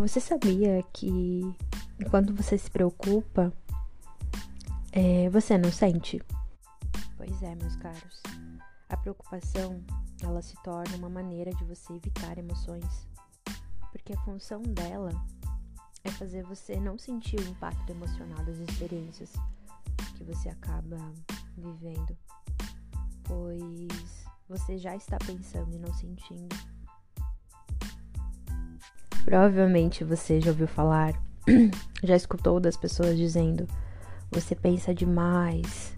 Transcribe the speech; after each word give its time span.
Você 0.00 0.18
sabia 0.18 0.82
que 0.94 1.42
enquanto 2.00 2.34
você 2.34 2.56
se 2.56 2.70
preocupa, 2.70 3.52
é, 4.92 5.28
você 5.28 5.58
não 5.58 5.70
sente? 5.70 6.22
Pois 7.18 7.42
é, 7.42 7.54
meus 7.54 7.76
caros. 7.76 8.22
A 8.88 8.96
preocupação, 8.96 9.84
ela 10.22 10.40
se 10.40 10.54
torna 10.64 10.96
uma 10.96 11.10
maneira 11.10 11.52
de 11.52 11.64
você 11.64 11.92
evitar 11.92 12.38
emoções. 12.38 13.06
Porque 13.92 14.14
a 14.14 14.20
função 14.22 14.62
dela 14.62 15.12
é 16.02 16.10
fazer 16.12 16.44
você 16.44 16.80
não 16.80 16.96
sentir 16.96 17.38
o 17.38 17.48
impacto 17.50 17.90
emocional 17.90 18.42
das 18.46 18.56
experiências 18.56 19.30
que 20.16 20.24
você 20.24 20.48
acaba 20.48 20.96
vivendo. 21.58 22.16
Pois 23.24 24.24
você 24.48 24.78
já 24.78 24.96
está 24.96 25.18
pensando 25.18 25.74
e 25.74 25.78
não 25.78 25.92
sentindo. 25.92 26.69
Provavelmente 29.24 30.04
você 30.04 30.40
já 30.40 30.50
ouviu 30.50 30.66
falar, 30.66 31.14
já 32.02 32.16
escutou 32.16 32.58
das 32.58 32.76
pessoas 32.76 33.16
dizendo: 33.16 33.66
você 34.30 34.54
pensa 34.54 34.94
demais. 34.94 35.92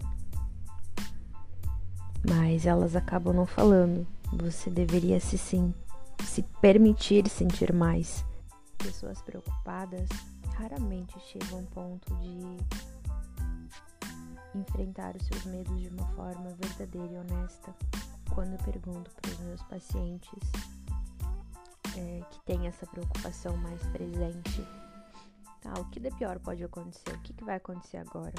Mas 2.27 2.65
elas 2.65 2.95
acabam 2.95 3.35
não 3.35 3.45
falando. 3.45 4.07
Você 4.33 4.69
deveria 4.69 5.19
se 5.19 5.37
sim, 5.37 5.73
se 6.23 6.41
permitir 6.61 7.27
sentir 7.29 7.73
mais. 7.73 8.25
Pessoas 8.77 9.21
preocupadas 9.21 10.07
raramente 10.55 11.19
chegam 11.19 11.59
ao 11.59 11.65
ponto 11.65 12.15
de 12.15 12.57
enfrentar 14.57 15.15
os 15.15 15.25
seus 15.27 15.45
medos 15.45 15.79
de 15.79 15.89
uma 15.89 16.07
forma 16.13 16.49
verdadeira 16.59 17.13
e 17.13 17.17
honesta. 17.17 17.73
Quando 18.33 18.53
eu 18.53 18.59
pergunto 18.59 19.11
para 19.21 19.31
os 19.31 19.39
meus 19.39 19.61
pacientes 19.63 20.39
é, 21.97 22.21
que 22.29 22.39
têm 22.45 22.67
essa 22.67 22.85
preocupação 22.85 23.55
mais 23.57 23.81
presente, 23.87 24.61
tá, 25.61 25.73
o 25.79 25.85
que 25.89 25.99
de 25.99 26.11
pior 26.11 26.39
pode 26.39 26.63
acontecer? 26.63 27.13
O 27.13 27.19
que, 27.21 27.33
que 27.33 27.43
vai 27.43 27.55
acontecer 27.55 27.97
agora? 27.97 28.33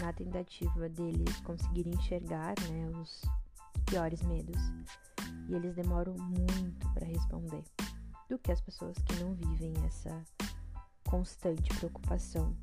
Na 0.00 0.12
tentativa 0.12 0.88
deles 0.88 1.40
conseguirem 1.40 1.94
enxergar 1.94 2.54
né, 2.68 2.88
os 3.00 3.22
piores 3.86 4.22
medos. 4.22 4.60
E 5.48 5.54
eles 5.54 5.74
demoram 5.74 6.14
muito 6.14 6.88
para 6.94 7.06
responder 7.06 7.64
do 8.28 8.38
que 8.38 8.52
as 8.52 8.60
pessoas 8.60 8.96
que 8.98 9.16
não 9.16 9.34
vivem 9.34 9.74
essa 9.84 10.22
constante 11.08 11.74
preocupação. 11.76 12.56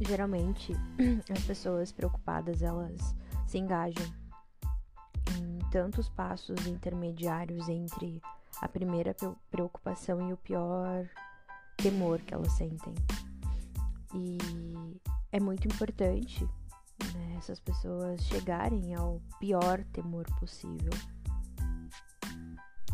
Geralmente, 0.00 0.72
as 1.32 1.42
pessoas 1.44 1.90
preocupadas, 1.90 2.62
elas 2.62 3.16
se 3.46 3.58
engajam 3.58 4.06
tantos 5.76 6.08
passos 6.08 6.66
intermediários 6.66 7.68
entre 7.68 8.22
a 8.62 8.66
primeira 8.66 9.14
preocupação 9.50 10.26
e 10.26 10.32
o 10.32 10.36
pior 10.38 11.06
temor 11.76 12.18
que 12.22 12.32
elas 12.32 12.50
sentem. 12.52 12.94
E 14.14 14.38
é 15.30 15.38
muito 15.38 15.68
importante 15.68 16.48
né, 17.12 17.34
essas 17.36 17.60
pessoas 17.60 18.22
chegarem 18.22 18.94
ao 18.94 19.20
pior 19.38 19.84
temor 19.92 20.24
possível. 20.40 20.92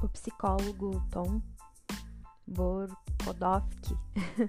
O 0.03 0.09
psicólogo 0.09 1.01
Tom 1.09 1.41
Borkodowski 2.49 3.97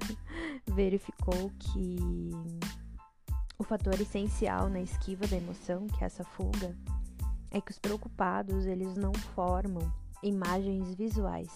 verificou 0.73 1.51
que 1.59 2.31
o 3.59 3.63
fator 3.63 3.93
essencial 4.01 4.69
na 4.69 4.81
esquiva 4.81 5.27
da 5.27 5.37
emoção, 5.37 5.85
que 5.85 6.03
é 6.03 6.07
essa 6.07 6.23
fuga, 6.23 6.75
é 7.53 7.61
que 7.61 7.71
os 7.71 7.79
preocupados 7.79 8.65
eles 8.65 8.95
não 8.95 9.13
formam 9.13 9.89
imagens 10.21 10.93
visuais 10.95 11.49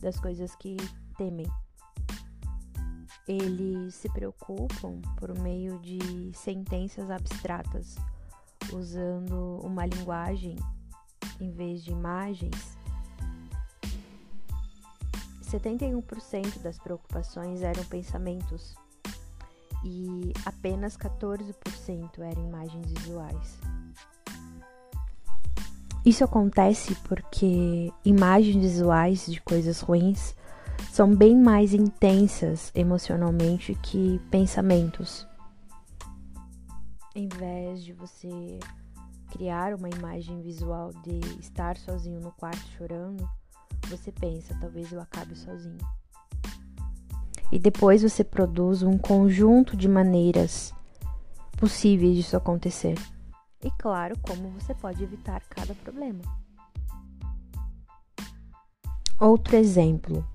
das 0.00 0.18
coisas 0.18 0.54
que 0.56 0.76
temem. 1.18 1.46
Eles 3.28 3.94
se 3.96 4.08
preocupam 4.08 5.00
por 5.18 5.36
meio 5.38 5.78
de 5.80 6.30
sentenças 6.32 7.10
abstratas, 7.10 7.96
usando 8.72 9.60
uma 9.62 9.84
linguagem 9.84 10.56
em 11.40 11.50
vez 11.50 11.82
de 11.82 11.90
imagens 11.90 12.76
71% 15.46 16.58
das 16.60 16.78
preocupações 16.78 17.62
eram 17.62 17.84
pensamentos 17.84 18.74
e 19.84 20.32
apenas 20.44 20.96
14% 20.96 22.18
eram 22.18 22.48
imagens 22.48 22.92
visuais. 22.92 23.75
Isso 26.06 26.22
acontece 26.22 26.94
porque 27.08 27.92
imagens 28.04 28.62
visuais 28.62 29.26
de 29.26 29.40
coisas 29.40 29.80
ruins 29.80 30.36
são 30.92 31.12
bem 31.12 31.36
mais 31.36 31.74
intensas 31.74 32.70
emocionalmente 32.76 33.74
que 33.82 34.20
pensamentos. 34.30 35.26
Em 37.12 37.26
vez 37.26 37.82
de 37.82 37.92
você 37.92 38.60
criar 39.32 39.74
uma 39.74 39.88
imagem 39.88 40.40
visual 40.42 40.92
de 41.02 41.18
estar 41.40 41.76
sozinho 41.76 42.20
no 42.20 42.30
quarto 42.30 42.64
chorando, 42.78 43.28
você 43.88 44.12
pensa, 44.12 44.56
talvez 44.60 44.92
eu 44.92 45.00
acabe 45.00 45.34
sozinho. 45.34 45.84
E 47.50 47.58
depois 47.58 48.02
você 48.02 48.22
produz 48.22 48.80
um 48.84 48.96
conjunto 48.96 49.76
de 49.76 49.88
maneiras 49.88 50.72
possíveis 51.58 52.14
disso 52.14 52.36
acontecer. 52.36 52.94
E 53.62 53.70
claro, 53.72 54.16
como 54.20 54.50
você 54.50 54.74
pode 54.74 55.02
evitar 55.02 55.42
cada 55.48 55.74
problema. 55.74 56.22
Outro 59.18 59.56
exemplo. 59.56 60.26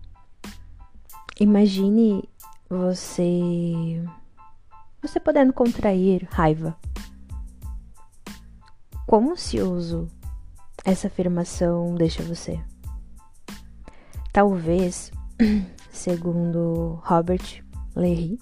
Imagine 1.40 2.28
você 2.70 4.04
você 5.02 5.20
podendo 5.20 5.54
contrair 5.54 6.28
raiva. 6.32 6.76
Como 9.08 9.32
ansioso 9.32 10.08
essa 10.84 11.08
afirmação 11.08 11.94
deixa 11.96 12.24
você? 12.24 12.60
Talvez, 14.32 15.12
segundo 15.92 17.00
Robert 17.04 17.64
Lery, 17.96 18.40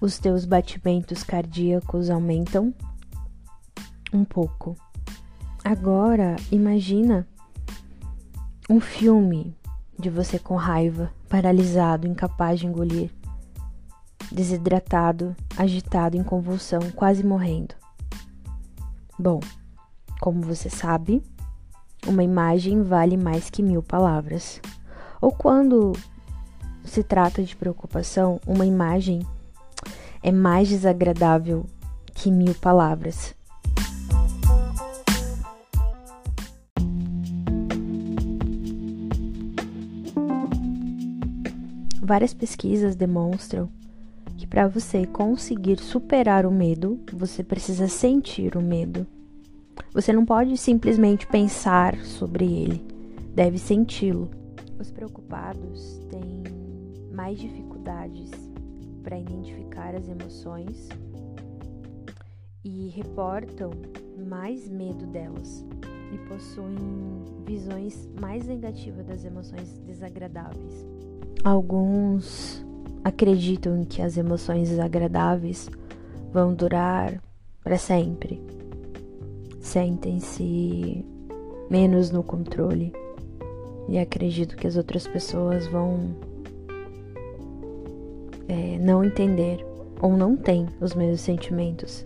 os 0.00 0.18
teus 0.18 0.44
batimentos 0.44 1.22
cardíacos 1.22 2.10
aumentam 2.10 2.74
um 4.12 4.24
pouco. 4.24 4.76
Agora, 5.64 6.36
imagina 6.50 7.26
um 8.68 8.80
filme 8.80 9.56
de 9.98 10.10
você 10.10 10.38
com 10.38 10.56
raiva, 10.56 11.10
paralisado, 11.28 12.06
incapaz 12.06 12.60
de 12.60 12.66
engolir, 12.66 13.10
desidratado, 14.30 15.34
agitado 15.56 16.16
em 16.16 16.22
convulsão, 16.22 16.80
quase 16.94 17.24
morrendo. 17.24 17.74
Bom, 19.18 19.40
como 20.20 20.42
você 20.42 20.68
sabe, 20.68 21.22
uma 22.06 22.22
imagem 22.22 22.82
vale 22.82 23.16
mais 23.16 23.50
que 23.50 23.62
mil 23.62 23.82
palavras. 23.82 24.60
Ou 25.20 25.32
quando 25.32 25.92
se 26.84 27.02
trata 27.02 27.42
de 27.42 27.56
preocupação, 27.56 28.40
uma 28.46 28.66
imagem 28.66 29.26
é 30.22 30.32
mais 30.32 30.68
desagradável 30.68 31.66
que 32.14 32.30
mil 32.30 32.54
palavras. 32.54 33.35
Várias 42.06 42.32
pesquisas 42.32 42.94
demonstram 42.94 43.68
que 44.36 44.46
para 44.46 44.68
você 44.68 45.04
conseguir 45.08 45.80
superar 45.80 46.46
o 46.46 46.52
medo, 46.52 47.00
você 47.12 47.42
precisa 47.42 47.88
sentir 47.88 48.56
o 48.56 48.62
medo. 48.62 49.04
Você 49.92 50.12
não 50.12 50.24
pode 50.24 50.56
simplesmente 50.56 51.26
pensar 51.26 51.96
sobre 52.04 52.44
ele, 52.44 52.86
deve 53.34 53.58
senti-lo. 53.58 54.30
Os 54.78 54.92
preocupados 54.92 56.00
têm 56.08 56.44
mais 57.12 57.40
dificuldades 57.40 58.30
para 59.02 59.18
identificar 59.18 59.92
as 59.96 60.08
emoções 60.08 60.88
e 62.62 62.86
reportam 62.90 63.72
mais 64.28 64.68
medo 64.68 65.06
delas 65.08 65.66
e 66.14 66.18
possuem 66.28 66.76
visões 67.44 68.08
mais 68.20 68.46
negativas 68.46 69.04
das 69.04 69.24
emoções 69.24 69.80
desagradáveis. 69.80 70.86
Alguns 71.46 72.66
acreditam 73.04 73.84
que 73.84 74.02
as 74.02 74.16
emoções 74.16 74.68
desagradáveis 74.68 75.70
vão 76.32 76.52
durar 76.52 77.22
para 77.62 77.78
sempre 77.78 78.42
sentem-se 79.60 81.06
menos 81.70 82.10
no 82.10 82.24
controle 82.24 82.92
e 83.88 83.96
acredito 83.96 84.56
que 84.56 84.66
as 84.66 84.76
outras 84.76 85.06
pessoas 85.06 85.68
vão 85.68 86.16
é, 88.48 88.76
não 88.80 89.04
entender 89.04 89.64
ou 90.02 90.16
não 90.16 90.36
têm 90.36 90.66
os 90.80 90.96
mesmos 90.96 91.20
sentimentos. 91.20 92.04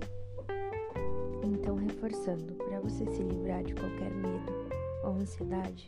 Então, 1.42 1.76
reforçando, 1.76 2.52
para 2.56 2.78
você 2.80 3.06
se 3.06 3.22
livrar 3.22 3.64
de 3.64 3.74
qualquer 3.74 4.10
medo 4.10 4.52
ou 5.02 5.12
ansiedade, 5.12 5.86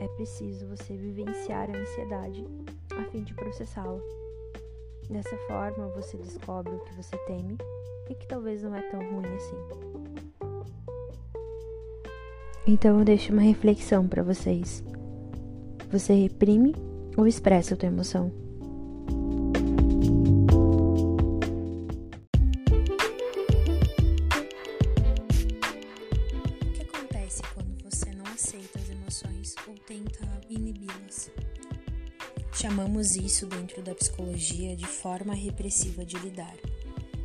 é 0.00 0.08
preciso 0.08 0.66
você 0.68 0.96
vivenciar 0.96 1.70
a 1.70 1.78
ansiedade 1.78 2.46
a 2.96 3.04
fim 3.10 3.22
de 3.22 3.34
processá-la. 3.34 4.00
Dessa 5.08 5.36
forma, 5.46 5.88
você 5.88 6.16
descobre 6.18 6.74
o 6.74 6.80
que 6.80 6.94
você 6.94 7.16
teme 7.26 7.56
e 8.10 8.14
que 8.14 8.26
talvez 8.26 8.62
não 8.62 8.74
é 8.74 8.82
tão 8.82 9.00
ruim 9.00 9.34
assim. 9.34 9.56
Então 12.66 12.98
eu 12.98 13.04
deixo 13.04 13.32
uma 13.32 13.42
reflexão 13.42 14.06
para 14.06 14.22
vocês. 14.22 14.84
Você 15.90 16.12
reprime 16.12 16.74
ou 17.16 17.26
expressa 17.26 17.74
a 17.74 17.76
tua 17.76 17.88
emoção? 17.88 18.47
Emoções 29.08 29.54
ou 29.66 29.74
tenta 29.74 30.26
inibi-las? 30.50 31.30
Chamamos 32.52 33.16
isso 33.16 33.46
dentro 33.46 33.82
da 33.82 33.94
psicologia 33.94 34.76
de 34.76 34.86
forma 34.86 35.32
repressiva 35.32 36.04
de 36.04 36.18
lidar. 36.18 36.54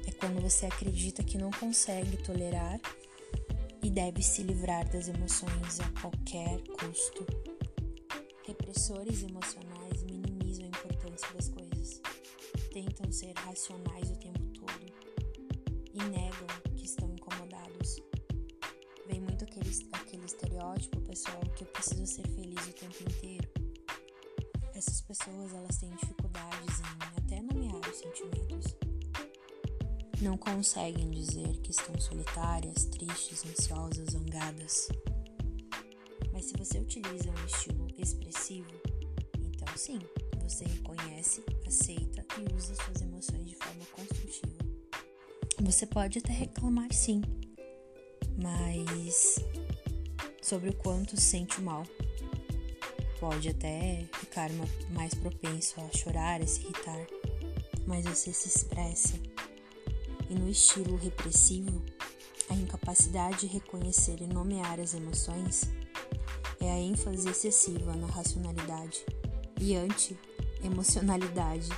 É 0.07 0.11
quando 0.11 0.41
você 0.41 0.65
acredita 0.65 1.23
que 1.23 1.37
não 1.37 1.51
consegue 1.51 2.15
tolerar 2.23 2.79
e 3.83 3.89
deve 3.89 4.23
se 4.23 4.43
livrar 4.43 4.89
das 4.89 5.09
emoções 5.09 5.81
a 5.81 6.01
qualquer 6.01 6.61
custo. 6.79 7.25
Repressores 8.47 9.23
emocionais 9.23 10.03
minimizam 10.03 10.65
a 10.65 10.67
importância 10.69 11.27
das 11.33 11.49
coisas, 11.49 12.01
tentam 12.71 13.11
ser 13.11 13.33
racionais 13.35 14.09
o 14.09 14.15
tempo 14.15 14.39
todo 14.53 14.93
e 15.93 15.97
negam 15.97 16.62
pessoal, 21.13 21.41
que 21.55 21.63
eu 21.63 21.67
preciso 21.67 22.07
ser 22.07 22.27
feliz 22.29 22.67
o 22.67 22.73
tempo 22.73 23.03
inteiro. 23.03 23.47
Essas 24.73 24.99
pessoas 25.01 25.53
elas 25.53 25.77
têm 25.77 25.91
dificuldades 25.91 26.79
em 26.79 27.17
até 27.19 27.39
nomear 27.39 27.79
os 27.87 27.97
sentimentos 27.97 28.75
não 30.19 30.35
conseguem 30.37 31.11
dizer 31.11 31.57
que 31.57 31.69
estão 31.69 31.99
solitárias, 31.99 32.85
tristes, 32.85 33.45
ansiosas, 33.45 34.13
zangadas. 34.13 34.87
Mas 36.31 36.45
se 36.45 36.57
você 36.57 36.79
utiliza 36.79 37.29
um 37.29 37.45
estilo 37.45 37.87
expressivo, 37.95 38.71
então 39.37 39.77
sim, 39.77 39.99
você 40.41 40.65
reconhece, 40.65 41.43
aceita 41.67 42.25
e 42.39 42.55
usa 42.55 42.73
suas 42.73 43.01
emoções 43.01 43.45
de 43.45 43.55
forma 43.55 43.85
construtiva. 43.91 44.65
Você 45.61 45.85
pode 45.85 46.17
até 46.17 46.31
reclamar 46.31 46.91
sim, 46.91 47.21
mas 48.41 49.35
sobre 50.43 50.69
o 50.69 50.75
quanto 50.75 51.15
se 51.15 51.23
sente 51.23 51.59
mal. 51.61 51.83
Pode 53.19 53.49
até 53.49 54.05
ficar 54.19 54.49
mais 54.91 55.13
propenso 55.15 55.79
a 55.81 55.97
chorar, 55.97 56.41
a 56.41 56.45
se 56.45 56.61
irritar, 56.61 57.07
mas 57.87 58.05
você 58.05 58.31
se 58.31 58.49
expressa 58.49 59.13
e 60.29 60.35
no 60.35 60.49
estilo 60.49 60.95
repressivo, 60.95 61.81
a 62.49 62.55
incapacidade 62.55 63.41
de 63.41 63.47
reconhecer 63.47 64.19
e 64.19 64.25
nomear 64.25 64.79
as 64.79 64.93
emoções 64.95 65.69
é 66.59 66.71
a 66.71 66.79
ênfase 66.79 67.29
excessiva 67.29 67.95
na 67.95 68.07
racionalidade 68.07 69.05
e 69.59 69.75
anti-emocionalidade. 69.75 71.69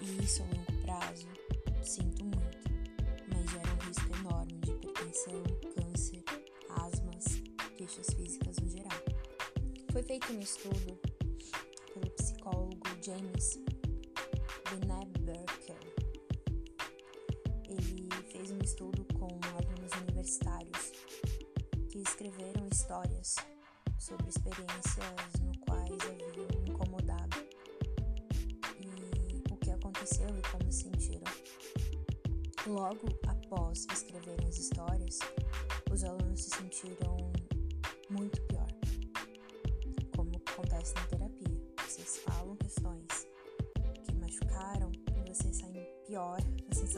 E 0.00 0.24
isso 0.24 0.42
a 0.42 0.46
feito 10.10 10.32
um 10.32 10.40
estudo 10.40 10.98
pelo 11.94 12.10
psicólogo 12.16 12.82
James 13.00 13.60
Beneberker 14.68 15.78
ele 17.68 18.08
fez 18.32 18.50
um 18.50 18.58
estudo 18.58 19.06
com 19.14 19.28
alunos 19.28 19.92
universitários 20.02 20.90
que 21.92 21.98
escreveram 22.00 22.66
histórias 22.72 23.36
sobre 24.00 24.28
experiências 24.30 25.40
no 25.44 25.56
quais 25.60 25.92
haviam 25.92 26.64
incomodado 26.66 27.36
e 28.80 29.52
o 29.52 29.56
que 29.58 29.70
aconteceu 29.70 30.28
e 30.36 30.42
como 30.50 30.72
se 30.72 30.82
sentiram. 30.82 31.32
Logo 32.66 33.06
após 33.28 33.86
escreverem 33.92 34.48
as 34.48 34.58
histórias, 34.58 35.20
os 35.88 36.02
alunos 36.02 36.42
se 36.42 36.50
sentiram 36.50 37.19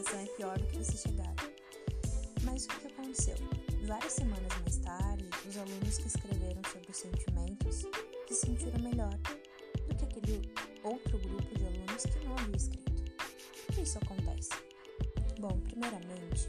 sensação 0.02 0.20
é 0.20 0.26
pior 0.37 0.58
do 0.58 0.66
que 0.66 0.78
você 0.78 0.96
chegar. 0.96 1.34
Mas 2.43 2.64
o 2.64 2.69
que 2.69 2.87
aconteceu? 2.88 3.37
Várias 3.87 4.12
semanas 4.12 4.52
mais 4.60 4.76
tarde, 4.78 5.28
os 5.49 5.56
alunos 5.56 5.99
que 5.99 6.08
escreveram 6.08 6.60
sobre 6.70 6.90
os 6.90 6.96
sentimentos 6.96 7.87
se 8.28 8.34
sentiram 8.34 8.81
melhor 8.81 9.16
do 9.88 9.94
que 9.94 10.04
aquele 10.04 10.52
outro 10.82 11.19
grupo 11.19 11.54
de 11.56 11.66
alunos 11.66 12.02
que 12.02 12.25
não 12.25 12.34
havia 12.37 12.56
escrito. 12.56 13.12
Por 13.66 13.75
que 13.75 13.82
isso 13.82 13.99
acontece? 13.99 14.50
Bom, 15.38 15.60
primeiramente, 15.60 16.48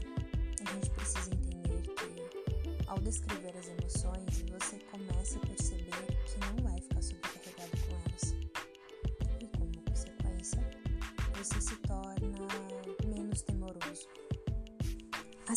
a 0.60 0.72
gente 0.72 0.90
precisa 0.90 1.30
entender 1.34 1.82
que 1.82 2.88
ao 2.88 2.98
descrever 2.98 3.56
as 3.56 3.68
emoções, 3.68 4.44
você 4.50 4.78
começa 4.90 5.38
a 5.38 5.46
perceber 5.46 6.06
que 6.26 6.38
não 6.40 6.63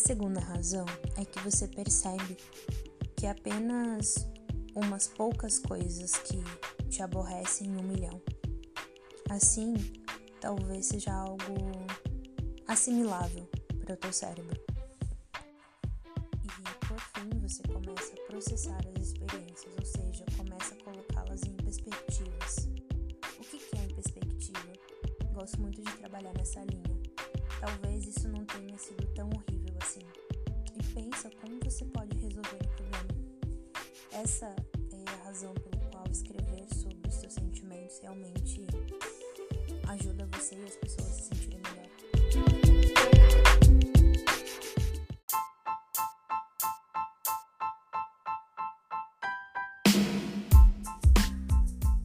segunda 0.07 0.39
razão 0.39 0.85
é 1.17 1.25
que 1.25 1.37
você 1.41 1.67
percebe 1.67 2.37
que 3.17 3.27
apenas 3.27 4.25
umas 4.73 5.05
poucas 5.05 5.59
coisas 5.59 6.15
que 6.19 6.41
te 6.87 7.01
aborrecem 7.01 7.75
um 7.75 7.83
milhão. 7.83 8.21
Assim, 9.29 9.73
talvez 10.39 10.85
seja 10.85 11.11
algo 11.11 11.43
assimilável 12.69 13.49
para 13.83 13.95
o 13.95 13.97
teu 13.97 14.13
cérebro. 14.13 14.57
E 16.41 16.85
por 16.87 17.01
fim, 17.01 17.39
você 17.41 17.61
começa 17.63 18.13
a 18.13 18.27
processar 18.27 18.79
as 18.95 19.07
experiências, 19.07 19.73
ou 19.77 19.85
seja, 19.85 20.25
começa 20.37 20.73
a 20.73 20.83
colocá-las 20.85 21.41
em 21.43 21.53
perspectivas. 21.57 22.69
O 23.37 23.43
que 23.43 23.59
é 23.77 23.83
em 23.83 23.93
perspectiva? 23.93 24.73
Gosto 25.33 25.59
muito 25.59 25.81
de 25.81 25.97
trabalhar 25.97 26.33
nessa 26.35 26.61
linha. 26.61 26.97
Talvez 27.59 28.07
isso 28.07 28.29
não 28.29 28.45
tenha 28.45 28.77
sido 28.77 29.05
tão 29.13 29.27
horrível 29.27 29.46
Essa 34.27 34.53
é 34.91 35.09
a 35.09 35.23
razão 35.23 35.53
pela 35.53 35.85
qual 35.89 36.03
escrever 36.11 36.67
sobre 36.75 37.07
os 37.07 37.15
seus 37.15 37.31
sentimentos 37.31 37.97
realmente 37.99 38.67
ajuda 39.87 40.27
você 40.33 40.55
e 40.55 40.65
as 40.65 40.75
pessoas 40.75 41.07
a 41.07 41.13
se 41.13 41.21
sentirem 41.29 41.61
melhor. 41.61 41.87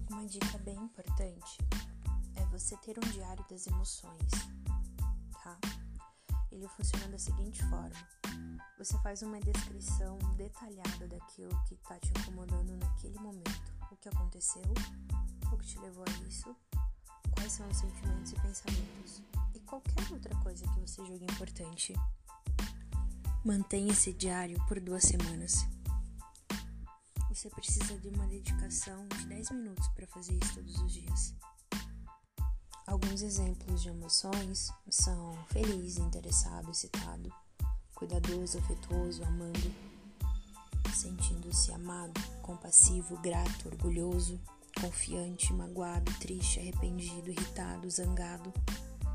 Uma 0.08 0.26
dica 0.28 0.58
bem 0.58 0.76
importante 0.76 1.58
é 2.36 2.46
você 2.52 2.76
ter 2.76 2.96
um 2.98 3.10
diário 3.10 3.44
das 3.50 3.66
emoções, 3.66 4.30
tá? 5.42 5.58
Ele 6.52 6.68
funciona 6.68 7.08
da 7.08 7.18
seguinte 7.18 7.64
forma 7.64 8.21
você 8.84 8.98
faz 8.98 9.22
uma 9.22 9.38
descrição 9.38 10.18
detalhada 10.36 11.06
daquilo 11.06 11.56
que 11.66 11.74
está 11.74 11.96
te 12.00 12.10
incomodando 12.18 12.76
naquele 12.78 13.16
momento. 13.20 13.62
O 13.92 13.96
que 13.96 14.08
aconteceu, 14.08 14.64
o 15.52 15.56
que 15.56 15.66
te 15.68 15.78
levou 15.78 16.04
a 16.04 16.26
isso, 16.26 16.52
quais 17.30 17.52
são 17.52 17.68
os 17.68 17.76
sentimentos 17.76 18.32
e 18.32 18.34
pensamentos 18.40 19.22
e 19.54 19.60
qualquer 19.60 20.12
outra 20.12 20.34
coisa 20.40 20.66
que 20.66 20.80
você 20.80 21.04
julgue 21.06 21.24
importante. 21.26 21.94
Mantenha 23.44 23.92
esse 23.92 24.12
diário 24.12 24.60
por 24.66 24.80
duas 24.80 25.04
semanas. 25.04 25.64
Você 27.28 27.48
precisa 27.50 27.96
de 27.98 28.08
uma 28.08 28.26
dedicação 28.26 29.06
de 29.06 29.26
10 29.26 29.50
minutos 29.52 29.86
para 29.90 30.08
fazer 30.08 30.36
isso 30.42 30.54
todos 30.54 30.76
os 30.80 30.92
dias. 30.92 31.34
Alguns 32.84 33.22
exemplos 33.22 33.80
de 33.80 33.90
emoções 33.90 34.72
são 34.90 35.38
feliz, 35.46 35.98
interessado, 35.98 36.72
excitado, 36.72 37.32
cuidadoso, 38.02 38.58
afetuoso, 38.58 39.22
amando, 39.22 39.72
sentindo-se 40.92 41.70
amado, 41.70 42.20
compassivo, 42.42 43.16
grato, 43.18 43.68
orgulhoso, 43.68 44.40
confiante, 44.80 45.52
magoado, 45.52 46.12
triste, 46.18 46.58
arrependido, 46.58 47.30
irritado, 47.30 47.88
zangado, 47.88 48.52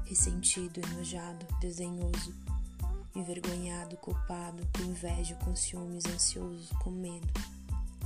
ressentido, 0.06 0.80
enojado, 0.80 1.46
desdenhoso, 1.60 2.34
envergonhado, 3.14 3.98
culpado, 3.98 4.66
com 4.78 4.84
inveja, 4.84 5.36
com 5.44 5.54
ciúmes, 5.54 6.06
ansioso, 6.06 6.74
com 6.80 6.90
medo. 6.90 7.28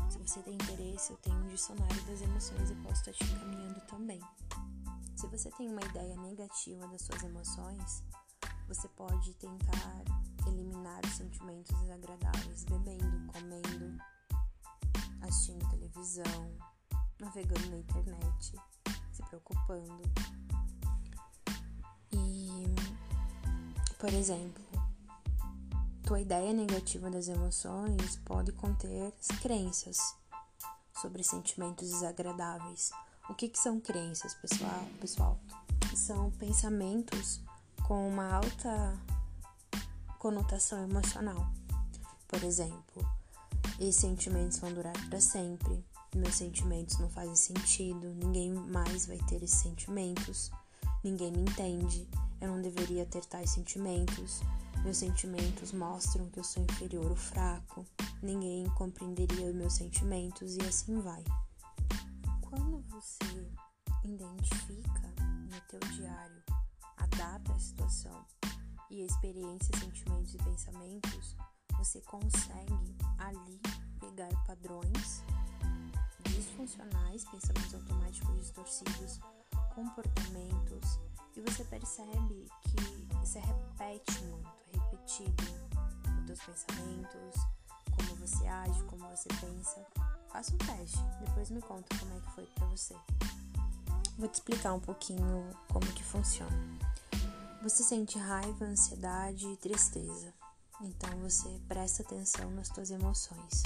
Se 0.10 0.18
você 0.18 0.40
tem 0.42 0.56
interesse, 0.56 1.12
eu 1.12 1.18
tenho 1.18 1.38
um 1.38 1.48
dicionário 1.48 2.04
das 2.06 2.22
emoções 2.22 2.72
e 2.72 2.76
posso 2.76 3.08
estar 3.08 3.14
te 3.14 3.24
encaminhando 3.24 3.80
também. 3.82 4.20
Se 5.16 5.28
você 5.28 5.52
tem 5.52 5.70
uma 5.70 5.82
ideia 5.82 6.16
negativa 6.18 6.88
das 6.88 7.04
suas 7.04 7.22
emoções, 7.22 8.04
você 8.68 8.88
pode 8.88 9.34
tentar 9.36 10.31
eliminar 10.72 11.02
os 11.06 11.14
sentimentos 11.14 11.76
desagradáveis 11.82 12.64
bebendo, 12.64 13.32
comendo, 13.34 13.98
assistindo 15.22 15.70
televisão, 15.70 16.58
navegando 17.20 17.70
na 17.70 17.78
internet, 17.78 18.54
se 19.12 19.24
preocupando. 19.24 20.02
E, 22.14 22.64
por 24.00 24.14
exemplo, 24.14 24.64
tua 26.04 26.22
ideia 26.22 26.54
negativa 26.54 27.10
das 27.10 27.28
emoções 27.28 28.16
pode 28.26 28.52
conter 28.54 29.14
crenças 29.42 29.98
sobre 31.02 31.24
sentimentos 31.24 31.90
desagradáveis. 31.90 32.92
O 33.30 33.36
que, 33.36 33.50
que 33.50 33.60
são 33.60 33.80
crenças, 33.80 34.34
pessoal? 34.36 34.88
Pessoal, 35.00 35.40
são 35.96 36.32
pensamentos 36.32 37.42
com 37.88 38.08
uma 38.08 38.34
alta 38.34 39.00
conotação 40.22 40.84
emocional. 40.84 41.52
Por 42.28 42.44
exemplo, 42.44 43.04
esses 43.80 43.96
sentimentos 43.96 44.60
vão 44.60 44.72
durar 44.72 44.94
para 45.10 45.20
sempre. 45.20 45.84
Meus 46.16 46.36
sentimentos 46.36 47.00
não 47.00 47.10
fazem 47.10 47.36
sentido. 47.36 48.14
Ninguém 48.14 48.54
mais 48.54 49.08
vai 49.08 49.18
ter 49.28 49.42
esses 49.42 49.60
sentimentos. 49.60 50.52
Ninguém 51.04 51.32
me 51.32 51.42
entende. 51.42 52.08
Eu 52.40 52.50
não 52.50 52.62
deveria 52.62 53.04
ter 53.04 53.26
tais 53.26 53.50
sentimentos. 53.50 54.42
Meus 54.84 54.98
sentimentos 54.98 55.72
mostram 55.72 56.30
que 56.30 56.40
eu 56.40 56.44
sou 56.44 56.62
inferior 56.62 57.10
ou 57.10 57.18
fraco. 57.18 57.84
Ninguém 58.22 58.70
compreenderia 58.76 59.52
meus 59.52 59.74
sentimentos 59.74 60.56
e 60.56 60.62
assim 60.62 61.00
vai. 61.00 61.24
Quando 62.42 62.80
você 62.90 63.50
identifica 64.04 65.11
e 68.92 69.02
a 69.02 69.06
experiência, 69.06 69.76
sentimentos 69.80 70.36
e 70.36 70.38
pensamentos, 70.38 71.36
você 71.78 72.02
consegue 72.02 72.96
ali 73.18 73.62
pegar 74.00 74.30
padrões 74.46 75.24
disfuncionais, 76.26 77.24
pensamentos 77.24 77.74
automáticos 77.74 78.36
distorcidos, 78.36 79.20
comportamentos, 79.74 81.00
e 81.38 81.42
você 81.42 81.64
percebe 81.64 82.50
que 82.64 83.16
você 83.16 83.40
repete 83.40 84.22
muito 84.26 84.52
repetido 84.74 85.44
os 86.30 86.40
teus 86.40 86.64
pensamentos, 86.64 87.42
como 87.96 88.16
você 88.16 88.46
age, 88.46 88.84
como 88.84 89.08
você 89.10 89.30
pensa. 89.40 89.88
Faça 90.30 90.54
um 90.54 90.58
teste, 90.58 91.00
depois 91.26 91.50
me 91.50 91.62
conta 91.62 91.98
como 91.98 92.18
é 92.18 92.20
que 92.20 92.32
foi 92.32 92.46
para 92.48 92.68
você. 92.68 92.96
Vou 94.18 94.28
te 94.28 94.36
explicar 94.36 94.74
um 94.74 94.80
pouquinho 94.80 95.50
como 95.70 95.86
que 95.94 96.04
funciona. 96.04 96.91
Você 97.62 97.84
sente 97.84 98.18
raiva, 98.18 98.66
ansiedade 98.66 99.48
e 99.48 99.58
tristeza. 99.58 100.34
Então 100.82 101.10
você 101.20 101.50
presta 101.68 102.02
atenção 102.04 102.50
nas 102.52 102.68
suas 102.68 102.92
emoções. 102.92 103.64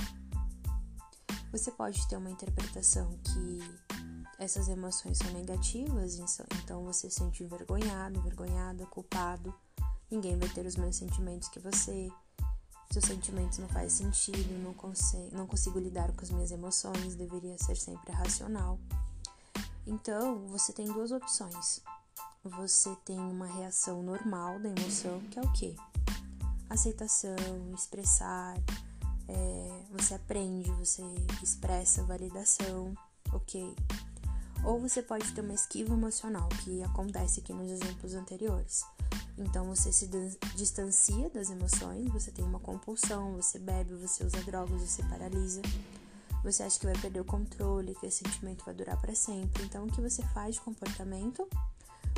Você 1.52 1.72
pode 1.72 2.06
ter 2.08 2.18
uma 2.18 2.30
interpretação 2.30 3.18
que 3.24 3.60
essas 4.38 4.68
emoções 4.68 5.18
são 5.18 5.32
negativas, 5.32 6.20
então 6.62 6.84
você 6.84 7.10
se 7.10 7.18
sente 7.18 7.44
envergonhado, 7.44 8.20
envergonhada, 8.20 8.86
culpado, 8.88 9.54
Ninguém 10.10 10.38
vai 10.38 10.48
ter 10.50 10.66
os 10.66 10.76
mesmos 10.76 10.98
sentimentos 10.98 11.50
que 11.50 11.60
você. 11.60 12.12
Seus 12.92 13.06
sentimentos 13.06 13.58
não 13.58 13.68
fazem 13.68 13.90
sentido, 13.90 14.64
não, 14.64 14.74
consigo, 14.74 15.36
não 15.36 15.48
consigo 15.48 15.80
lidar 15.80 16.12
com 16.14 16.22
as 16.22 16.30
minhas 16.30 16.52
emoções, 16.52 17.16
deveria 17.16 17.58
ser 17.58 17.76
sempre 17.76 18.12
racional. 18.12 18.80
Então, 19.86 20.48
você 20.48 20.72
tem 20.72 20.86
duas 20.86 21.12
opções. 21.12 21.82
Você 22.46 22.96
tem 23.04 23.18
uma 23.18 23.48
reação 23.48 24.04
normal 24.04 24.60
da 24.60 24.70
emoção, 24.70 25.20
que 25.32 25.40
é 25.40 25.42
o 25.42 25.52
quê? 25.52 25.76
Aceitação, 26.70 27.36
expressar, 27.74 28.56
é, 29.28 29.84
você 29.92 30.14
aprende, 30.14 30.70
você 30.74 31.02
expressa 31.42 32.04
validação, 32.04 32.94
ok? 33.34 33.76
Ou 34.64 34.80
você 34.80 35.02
pode 35.02 35.32
ter 35.32 35.42
uma 35.42 35.56
esquiva 35.56 35.96
emocional, 35.96 36.48
que 36.64 36.84
acontece 36.84 37.40
aqui 37.40 37.52
nos 37.52 37.72
exemplos 37.72 38.14
anteriores. 38.14 38.86
Então 39.40 39.66
você 39.66 39.92
se 39.92 40.08
distancia 40.56 41.32
das 41.32 41.50
emoções, 41.50 42.12
você 42.12 42.30
tem 42.30 42.46
uma 42.46 42.60
compulsão, 42.60 43.34
você 43.34 43.58
bebe, 43.58 43.96
você 43.96 44.24
usa 44.24 44.44
drogas, 44.44 44.84
você 44.84 45.02
paralisa. 45.02 45.64
Você 46.44 46.62
acha 46.62 46.80
que 46.80 46.86
vai 46.86 46.96
perder 47.00 47.22
o 47.22 47.26
controle, 47.26 47.96
que 47.96 48.06
esse 48.06 48.24
sentimento 48.24 48.64
vai 48.64 48.76
durar 48.76 49.02
para 49.02 49.16
sempre. 49.16 49.64
Então 49.64 49.86
o 49.86 49.92
que 49.92 50.00
você 50.00 50.22
faz 50.28 50.54
de 50.54 50.62
comportamento? 50.62 51.50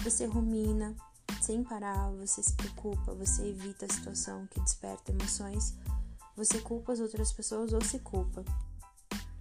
Você 0.04 0.26
rumina 0.26 0.96
sem 1.42 1.64
parar, 1.64 2.10
você 2.12 2.42
se 2.42 2.54
preocupa, 2.54 3.14
você 3.14 3.50
evita 3.50 3.86
a 3.86 3.94
situação 3.94 4.48
que 4.48 4.60
desperta 4.62 5.12
emoções, 5.12 5.76
você 6.36 6.60
culpa 6.60 6.94
as 6.94 7.00
outras 7.00 7.32
pessoas 7.32 7.74
ou 7.74 7.84
se 7.84 8.00
culpa. 8.00 8.44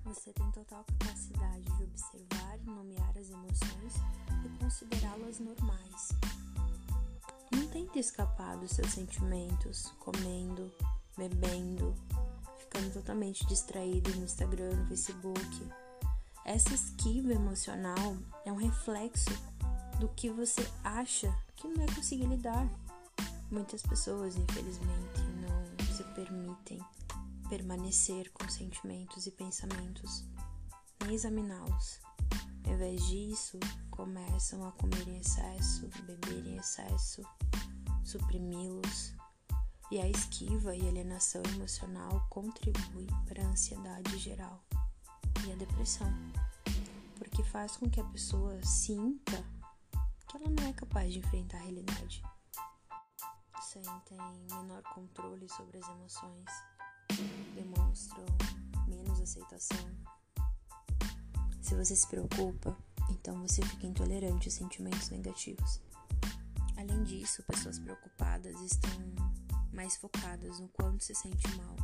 Você 0.04 0.32
tem 0.32 0.50
total 0.52 0.84
capacidade 0.84 1.64
de 1.64 1.84
observar 1.84 2.58
e 2.58 2.64
nomear 2.64 3.12
as 3.18 3.28
emoções 3.28 3.94
e 4.44 4.58
considerá-las 4.58 5.40
normais. 5.40 6.08
Não 7.52 7.66
tente 7.68 7.98
escapar 7.98 8.56
dos 8.56 8.72
seus 8.72 8.90
sentimentos, 8.92 9.92
comendo, 9.98 10.72
bebendo, 11.16 11.94
ficando 12.58 12.92
totalmente 12.92 13.46
distraído 13.46 14.10
no 14.16 14.24
Instagram, 14.24 14.76
no 14.76 14.86
Facebook. 14.86 15.68
Essa 16.44 16.74
esquiva 16.74 17.32
emocional 17.32 18.16
é 18.44 18.52
um 18.52 18.56
reflexo 18.56 19.30
do 19.98 20.08
que 20.08 20.30
você 20.30 20.66
acha 20.84 21.34
que 21.54 21.66
não 21.66 21.76
vai 21.76 21.94
conseguir 21.94 22.26
lidar. 22.26 22.68
Muitas 23.50 23.82
pessoas, 23.82 24.36
infelizmente, 24.36 25.20
não 25.40 25.94
se 25.94 26.04
permitem 26.14 26.80
permanecer 27.48 28.30
com 28.32 28.48
sentimentos 28.48 29.26
e 29.26 29.30
pensamentos, 29.30 30.24
nem 31.04 31.14
examiná-los. 31.14 32.00
Ao 32.64 32.72
invés 32.72 33.06
disso, 33.06 33.58
começam 33.90 34.66
a 34.66 34.72
comer 34.72 35.08
em 35.08 35.18
excesso, 35.18 35.88
beber 36.04 36.46
em 36.46 36.56
excesso, 36.56 37.22
suprimi-los. 38.04 39.14
E 39.90 40.00
a 40.00 40.08
esquiva 40.08 40.74
e 40.74 40.88
alienação 40.88 41.40
emocional 41.54 42.26
contribui 42.28 43.06
para 43.24 43.40
a 43.40 43.46
ansiedade 43.46 44.18
geral 44.18 44.60
e 45.46 45.52
a 45.52 45.54
depressão, 45.54 46.12
porque 47.16 47.44
faz 47.44 47.76
com 47.76 47.88
que 47.88 48.00
a 48.00 48.04
pessoa 48.04 48.60
sinta 48.64 49.44
que 50.26 50.36
ela 50.36 50.50
não 50.50 50.68
é 50.68 50.72
capaz 50.72 51.12
de 51.12 51.18
enfrentar 51.18 51.58
a 51.58 51.62
realidade. 51.62 52.22
Sentem 53.62 54.18
menor 54.50 54.82
controle 54.94 55.48
sobre 55.48 55.78
as 55.78 55.88
emoções, 55.88 56.50
demonstram 57.54 58.24
menos 58.86 59.20
aceitação. 59.20 59.86
Se 61.60 61.74
você 61.74 61.96
se 61.96 62.06
preocupa, 62.06 62.76
então 63.10 63.40
você 63.40 63.62
fica 63.62 63.86
intolerante 63.86 64.48
a 64.48 64.52
sentimentos 64.52 65.10
negativos. 65.10 65.80
Além 66.76 67.02
disso, 67.04 67.42
pessoas 67.44 67.78
preocupadas 67.78 68.60
estão 68.60 68.90
mais 69.72 69.96
focadas 69.96 70.60
no 70.60 70.68
quanto 70.68 71.04
se 71.04 71.14
sente 71.14 71.48
mal 71.56 71.76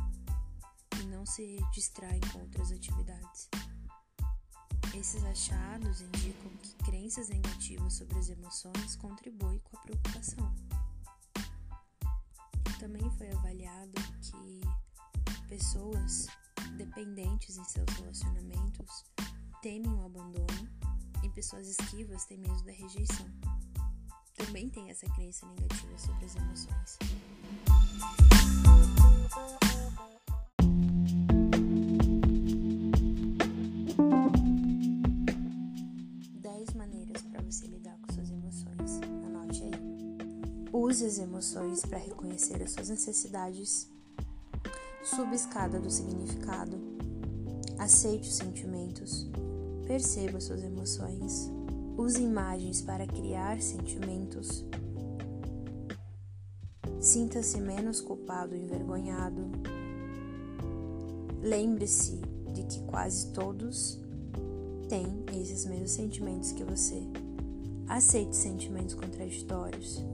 e 1.01 1.05
não 1.07 1.25
se 1.25 1.57
distraem 1.73 2.21
com 2.31 2.39
outras 2.39 2.71
atividades. 2.71 3.49
Esses 4.93 5.23
achados 5.23 6.01
indicam 6.01 6.51
que 6.61 6.75
crenças 6.85 7.27
negativas 7.29 7.93
sobre 7.93 8.17
as 8.19 8.29
emoções 8.29 8.95
contribuem 8.95 9.59
com 9.59 9.77
a 9.77 9.81
preocupação. 9.81 10.53
Também 12.79 13.09
foi 13.17 13.31
avaliado 13.31 13.93
que 14.21 14.61
pessoas 15.47 16.27
dependentes 16.77 17.57
em 17.57 17.63
seus 17.63 17.89
relacionamentos 17.97 19.03
temem 19.61 19.91
o 19.93 20.05
abandono 20.05 20.69
e 21.23 21.29
pessoas 21.29 21.67
esquivas 21.67 22.25
têm 22.25 22.37
medo 22.37 22.63
da 22.63 22.71
rejeição. 22.71 23.25
Também 24.35 24.69
tem 24.69 24.89
essa 24.89 25.09
crença 25.11 25.45
negativa 25.47 25.97
sobre 25.97 26.25
as 26.25 26.35
emoções. 26.35 26.97
Use 40.93 41.05
as 41.07 41.17
emoções 41.17 41.83
para 41.83 41.97
reconhecer 41.97 42.61
as 42.61 42.73
suas 42.73 42.87
necessidades. 42.87 43.89
Suba 45.03 45.33
escada 45.33 45.79
do 45.79 45.89
significado. 45.89 46.79
Aceite 47.79 48.29
os 48.29 48.35
sentimentos. 48.35 49.27
Perceba 49.87 50.39
suas 50.39 50.61
emoções. 50.61 51.49
Use 51.97 52.21
imagens 52.21 52.83
para 52.83 53.07
criar 53.07 53.59
sentimentos. 53.59 54.63
Sinta-se 56.99 57.59
menos 57.59 57.99
culpado 57.99 58.55
e 58.55 58.61
envergonhado. 58.61 59.49
Lembre-se 61.41 62.21
de 62.53 62.65
que 62.65 62.83
quase 62.83 63.33
todos 63.33 63.99
têm 64.87 65.25
esses 65.41 65.65
mesmos 65.65 65.89
sentimentos 65.89 66.51
que 66.51 66.63
você. 66.63 67.01
Aceite 67.87 68.35
sentimentos 68.35 68.93
contraditórios. 68.93 70.12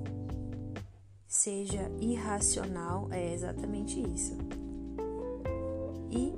Seja 1.42 1.90
irracional, 2.02 3.08
é 3.12 3.34
exatamente 3.34 3.98
isso. 4.14 4.38
E 6.12 6.34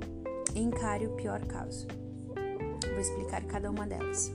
encare 0.54 1.08
o 1.08 1.16
pior 1.16 1.44
caso. 1.44 1.88
Vou 2.88 3.00
explicar 3.00 3.42
cada 3.46 3.68
uma 3.68 3.84
delas. 3.84 4.32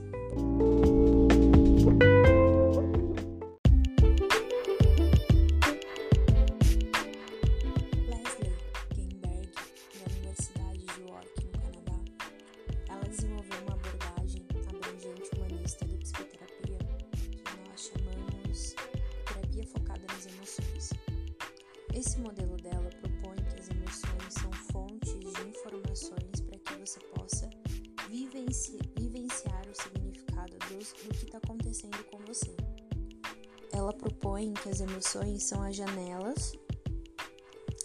Ela 34.28 34.36
propõe 34.36 34.52
que 34.52 34.68
as 34.68 34.80
emoções 34.80 35.42
são 35.44 35.62
as 35.62 35.74
janelas 35.74 36.52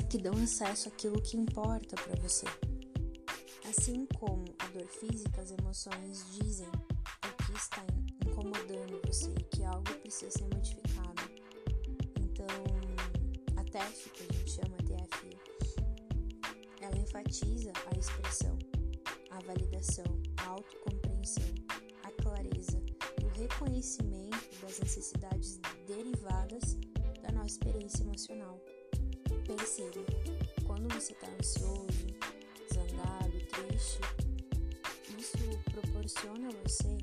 que 0.10 0.18
dão 0.18 0.34
acesso 0.34 0.90
àquilo 0.90 1.22
que 1.22 1.38
importa 1.38 1.96
para 1.96 2.22
você. 2.22 2.46
Assim 3.70 4.06
como 4.20 4.44
a 4.60 4.68
dor 4.68 4.88
física, 4.88 5.42
as 5.42 5.52
emoções 5.52 6.26
dizem 6.34 6.68
o 6.68 7.46
que 7.46 7.58
está 7.58 7.84
incomodando 8.26 9.02
você, 9.08 9.34
que 9.52 9.64
algo 9.64 9.92
precisa 10.02 10.32
ser 10.32 10.44
modificado. 10.54 11.24
TEF, 13.72 14.10
que 14.12 14.22
a 14.22 14.38
gente 14.38 14.52
chama 14.52 14.78
TFI, 14.86 15.36
ela 16.80 16.96
enfatiza 16.96 17.74
a 17.92 17.98
expressão, 17.98 18.56
a 19.32 19.40
validação, 19.40 20.06
a 20.38 20.50
autocompreensão, 20.50 21.56
a 22.04 22.12
clareza 22.22 22.80
e 23.20 23.26
o 23.26 23.30
reconhecimento 23.30 24.62
das 24.62 24.80
necessidades 24.80 25.60
da 27.22 27.32
nossa 27.32 27.48
experiência 27.48 28.04
emocional. 28.04 28.60
Perceba, 29.46 30.06
quando 30.66 30.94
você 30.94 31.14
está 31.14 31.28
ansioso, 31.40 32.08
zangado, 32.74 33.40
triste, 33.48 34.00
isso 35.18 35.38
proporciona 35.72 36.48
a 36.48 36.52
você 36.68 36.98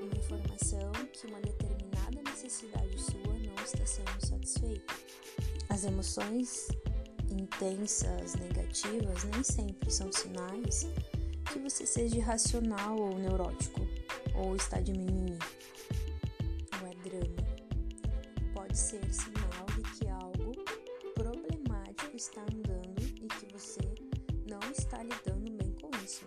uma 0.00 0.16
informação 0.16 0.92
que 1.12 1.26
uma 1.26 1.40
determinada 1.40 2.22
necessidade 2.24 2.98
sua 3.00 3.34
não 3.34 3.64
está 3.64 3.84
sendo 3.84 4.26
satisfeita. 4.26 4.94
As 5.68 5.84
emoções 5.84 6.68
intensas, 7.30 8.34
negativas, 8.36 9.24
nem 9.24 9.42
sempre 9.42 9.90
são 9.90 10.10
sinais 10.12 10.86
que 11.52 11.58
você 11.58 11.84
seja 11.84 12.16
irracional 12.16 12.96
ou 12.98 13.18
neurótico, 13.18 13.80
ou 14.34 14.56
está 14.56 14.80
de 14.80 14.92
mimimi, 14.92 15.38
ou 16.80 16.86
é 16.86 16.94
drama. 17.08 17.39
Ser 18.80 19.12
sinal 19.12 19.66
de 19.76 19.82
que 19.98 20.08
algo 20.08 20.52
problemático 21.14 22.16
está 22.16 22.40
andando 22.40 22.98
e 23.00 23.28
que 23.28 23.52
você 23.52 23.80
não 24.48 24.58
está 24.72 25.02
lidando 25.02 25.52
bem 25.52 25.72
com 25.74 25.90
isso. 26.02 26.24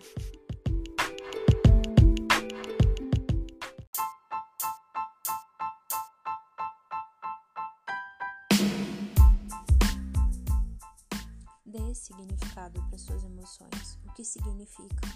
Dê 11.66 11.94
significado 11.94 12.80
para 12.88 12.98
suas 12.98 13.24
emoções. 13.24 13.98
O 14.06 14.12
que 14.14 14.24
significa? 14.24 15.08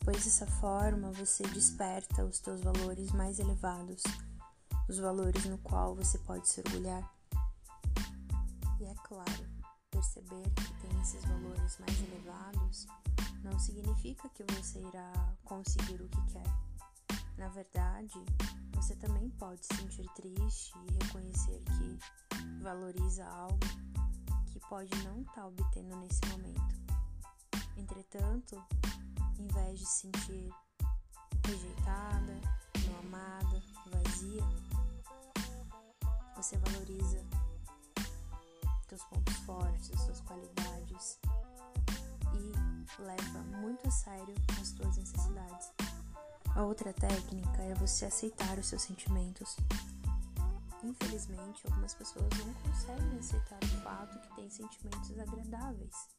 Pois 0.00 0.24
dessa 0.24 0.46
forma 0.46 1.12
você 1.12 1.42
desperta 1.44 2.24
os 2.24 2.38
teus 2.40 2.62
valores 2.62 3.12
mais 3.12 3.38
elevados, 3.38 4.02
os 4.88 4.98
valores 4.98 5.44
no 5.46 5.58
qual 5.58 5.94
você 5.94 6.18
pode 6.18 6.48
se 6.48 6.60
orgulhar. 6.60 7.10
E 8.80 8.84
é 8.84 8.94
claro, 9.04 9.46
perceber 9.90 10.50
que 10.50 10.88
tem 10.88 11.00
esses 11.00 11.24
valores 11.24 11.78
mais 11.78 12.02
elevados 12.02 12.86
não 13.42 13.58
significa 13.58 14.28
que 14.30 14.44
você 14.44 14.80
irá 14.80 15.12
conseguir 15.44 16.00
o 16.00 16.08
que 16.08 16.32
quer. 16.32 17.18
Na 17.36 17.48
verdade, 17.48 18.24
você 18.74 18.94
também 18.96 19.28
pode 19.30 19.64
se 19.64 19.74
sentir 19.76 20.08
triste 20.14 20.72
e 20.86 21.04
reconhecer 21.04 21.62
que 21.64 22.62
valoriza 22.62 23.24
algo 23.26 23.84
pode 24.68 24.90
não 25.04 25.20
estar 25.20 25.34
tá 25.34 25.46
obtendo 25.46 25.96
nesse 25.96 26.20
momento. 26.30 26.74
Entretanto, 27.76 28.62
em 29.38 29.46
vez 29.46 29.78
de 29.78 29.86
se 29.86 30.00
sentir 30.00 30.50
rejeitada, 31.46 32.40
não 32.86 32.98
amada, 33.00 33.62
vazia, 33.86 34.42
você 36.44 36.58
valoriza 36.58 37.24
seus 38.86 39.02
pontos 39.04 39.34
fortes, 39.46 39.90
as 39.94 40.00
suas 40.02 40.20
qualidades 40.20 41.18
e 42.34 43.00
leva 43.00 43.38
muito 43.62 43.88
a 43.88 43.90
sério 43.90 44.34
as 44.60 44.68
suas 44.68 44.94
necessidades. 44.98 45.72
A 46.54 46.62
outra 46.62 46.92
técnica 46.92 47.62
é 47.62 47.74
você 47.76 48.04
aceitar 48.04 48.58
os 48.58 48.66
seus 48.66 48.82
sentimentos 48.82 49.56
Infelizmente, 50.82 51.66
algumas 51.66 51.94
pessoas 51.94 52.28
não 52.36 52.52
conseguem 52.52 53.18
aceitar 53.18 53.58
o 53.64 53.82
fato 53.82 54.20
que 54.20 54.36
têm 54.36 54.50
sentimentos 54.50 55.08
desagradáveis. 55.08 56.10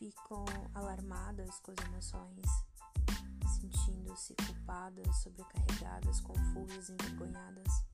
Ficam 0.00 0.44
alarmadas 0.74 1.60
com 1.60 1.70
as 1.70 1.86
emoções, 1.86 2.44
sentindo-se 3.54 4.34
culpadas, 4.34 5.16
sobrecarregadas, 5.18 6.20
confusas, 6.22 6.90
envergonhadas. 6.90 7.84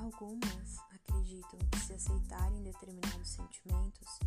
Algumas 0.00 0.78
acreditam 0.94 1.58
que 1.70 1.78
se 1.78 1.92
aceitarem 1.92 2.62
determinados 2.62 3.28
sentimentos, 3.28 4.18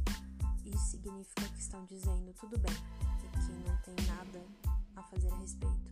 isso 0.63 0.85
significa 0.91 1.49
que 1.49 1.59
estão 1.59 1.83
dizendo 1.85 2.31
tudo 2.35 2.59
bem 2.59 2.75
e 3.23 3.29
que 3.31 3.67
não 3.67 3.75
tem 3.81 4.05
nada 4.05 4.45
a 4.95 5.01
fazer 5.01 5.31
a 5.31 5.35
respeito. 5.37 5.91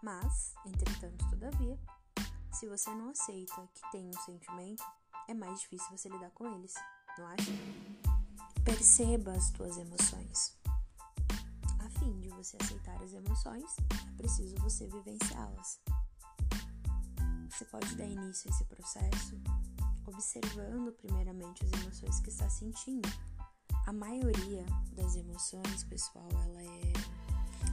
Mas, 0.00 0.54
entretanto, 0.64 1.28
todavia, 1.30 1.76
se 2.52 2.68
você 2.68 2.90
não 2.90 3.10
aceita 3.10 3.68
que 3.74 3.90
tem 3.90 4.08
um 4.08 4.20
sentimento, 4.24 4.84
é 5.26 5.34
mais 5.34 5.60
difícil 5.62 5.90
você 5.90 6.08
lidar 6.08 6.30
com 6.30 6.46
eles, 6.54 6.74
não 7.18 7.26
acha? 7.26 7.50
Perceba 8.64 9.32
as 9.32 9.50
tuas 9.50 9.76
emoções. 9.78 10.56
A 11.80 11.90
fim 11.98 12.20
de 12.20 12.28
você 12.28 12.56
aceitar 12.62 13.02
as 13.02 13.12
emoções, 13.14 13.76
é 14.08 14.16
preciso 14.16 14.54
você 14.58 14.86
vivenciá-las. 14.86 15.80
Você 17.60 17.66
pode 17.66 17.94
dar 17.94 18.06
início 18.06 18.50
a 18.50 18.54
esse 18.54 18.64
processo 18.64 19.38
observando 20.06 20.92
primeiramente 20.92 21.62
as 21.62 21.72
emoções 21.78 22.18
que 22.20 22.30
está 22.30 22.48
sentindo. 22.48 23.06
A 23.86 23.92
maioria 23.92 24.64
das 24.92 25.14
emoções, 25.14 25.84
pessoal, 25.84 26.26
ela 26.32 26.62
é 26.62 26.92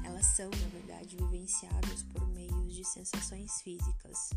elas 0.04 0.26
são, 0.26 0.50
na 0.50 0.68
verdade, 0.68 1.16
vivenciadas 1.16 2.04
por 2.04 2.28
meios 2.32 2.76
de 2.76 2.84
sensações 2.84 3.62
físicas 3.62 4.32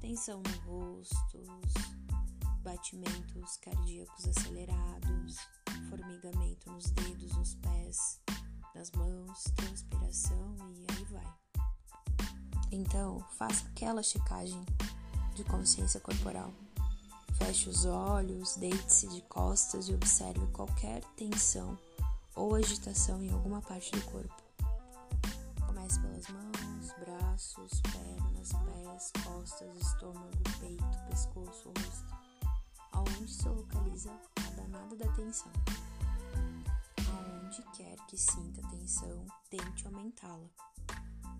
tensão 0.00 0.42
no 0.42 0.58
rosto, 0.66 1.40
batimentos 2.60 3.58
cardíacos 3.58 4.26
acelerados, 4.26 5.36
formigamento 5.88 6.68
nos 6.72 6.90
dedos, 6.90 7.32
nos 7.36 7.54
pés, 7.54 8.20
nas 8.74 8.90
mãos, 8.90 9.44
transpiração 9.54 10.56
e 10.74 10.84
aí 10.90 11.04
vai. 11.04 11.47
Então, 12.70 13.24
faça 13.38 13.66
aquela 13.68 14.02
checagem 14.02 14.62
de 15.34 15.44
consciência 15.44 16.00
corporal. 16.00 16.52
Feche 17.34 17.68
os 17.68 17.84
olhos, 17.84 18.56
deite-se 18.56 19.08
de 19.08 19.22
costas 19.22 19.88
e 19.88 19.94
observe 19.94 20.44
qualquer 20.48 21.02
tensão 21.16 21.78
ou 22.34 22.54
agitação 22.54 23.22
em 23.22 23.30
alguma 23.30 23.62
parte 23.62 23.90
do 23.92 24.02
corpo. 24.02 24.42
Comece 25.66 26.00
pelas 26.00 26.28
mãos, 26.28 26.92
braços, 26.98 27.80
pernas, 27.80 28.50
pés, 28.52 29.12
costas, 29.24 29.76
estômago, 29.76 30.30
peito, 30.60 30.98
pescoço, 31.08 31.68
rosto. 31.68 32.18
Aonde 32.92 33.32
se 33.32 33.48
localiza 33.48 34.10
a 34.36 34.50
danada 34.50 34.96
da 34.96 35.08
tensão. 35.12 35.52
Aonde 37.08 37.62
quer 37.76 37.96
que 38.08 38.18
sinta 38.18 38.60
tensão, 38.68 39.26
tente 39.48 39.86
aumentá-la. 39.86 40.48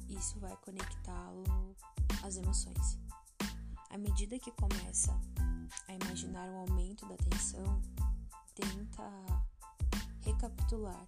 Isso 0.08 0.40
vai 0.40 0.56
conectá-lo 0.58 1.76
às 2.22 2.36
emoções. 2.36 2.98
À 3.90 3.98
medida 3.98 4.38
que 4.38 4.50
começa 4.52 5.18
a 5.86 5.94
imaginar 5.94 6.48
o 6.48 6.56
aumento 6.58 7.06
da 7.06 7.16
tensão, 7.16 7.82
tenta 8.54 9.02
recapitular 10.22 11.06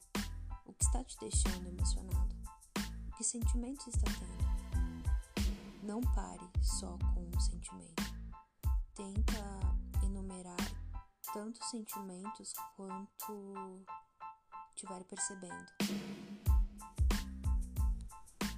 o 0.67 0.73
que 0.73 0.85
está 0.85 1.03
te 1.05 1.19
deixando 1.19 1.69
emocionado, 1.69 2.37
que 3.17 3.25
sentimentos 3.25 3.87
está 3.89 4.07
tendo. 4.19 5.83
Não 5.83 6.01
pare 6.01 6.49
só 6.63 6.97
com 7.15 7.23
um 7.23 7.41
sentimento. 7.41 8.03
Tenta 8.95 9.61
enumerar 10.05 10.57
tantos 11.33 11.69
sentimentos 11.71 12.53
quanto 12.77 13.85
estiver 14.75 15.05
percebendo. 15.05 16.10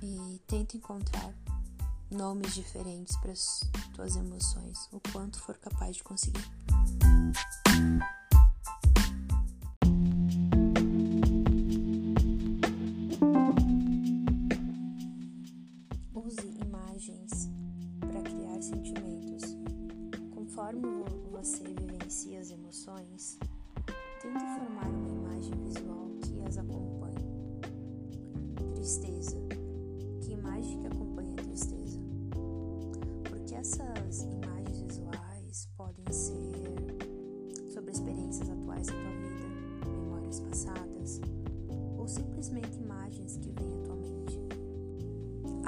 E 0.03 0.41
tenta 0.49 0.77
encontrar 0.77 1.33
nomes 2.11 2.55
diferentes 2.55 3.17
para 3.19 3.31
as 3.31 3.61
tuas 3.95 4.17
emoções, 4.17 4.89
o 4.91 5.01
quanto 5.13 5.41
for 5.41 5.57
capaz 5.59 5.97
de 5.97 6.03
conseguir. 6.03 6.45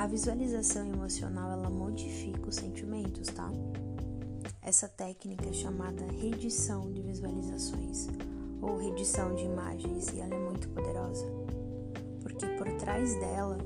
A 0.04 0.06
visualização 0.06 0.86
emocional 0.86 1.50
ela 1.50 1.70
modifica 1.70 2.50
os 2.50 2.56
sentimentos, 2.56 3.26
tá? 3.28 3.50
Essa 4.60 4.86
técnica 4.86 5.48
é 5.48 5.52
chamada 5.54 6.04
redição 6.04 6.92
de 6.92 7.00
visualizações 7.00 8.08
ou 8.60 8.76
redição 8.76 9.34
de 9.34 9.44
imagens 9.44 10.08
e 10.12 10.20
ela 10.20 10.34
é 10.34 10.38
muito 10.38 10.68
poderosa, 10.68 11.24
porque 12.20 12.46
por 12.48 12.70
trás 12.72 13.14
dela 13.14 13.56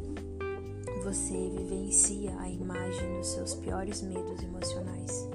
você 1.02 1.50
vivencia 1.50 2.38
a 2.38 2.48
imagem 2.48 3.18
dos 3.18 3.26
seus 3.26 3.54
piores 3.54 4.00
medos 4.02 4.40
emocionais. 4.40 5.28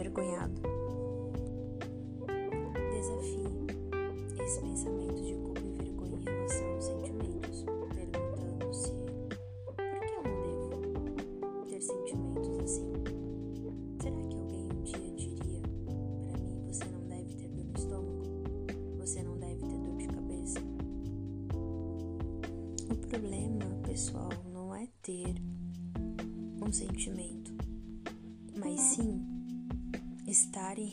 Envergonhado. 0.00 0.62
Desafie 2.90 3.39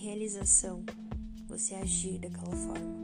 realização, 0.07 0.85
você 1.49 1.75
agir 1.75 2.17
daquela 2.17 2.55
forma. 2.55 2.95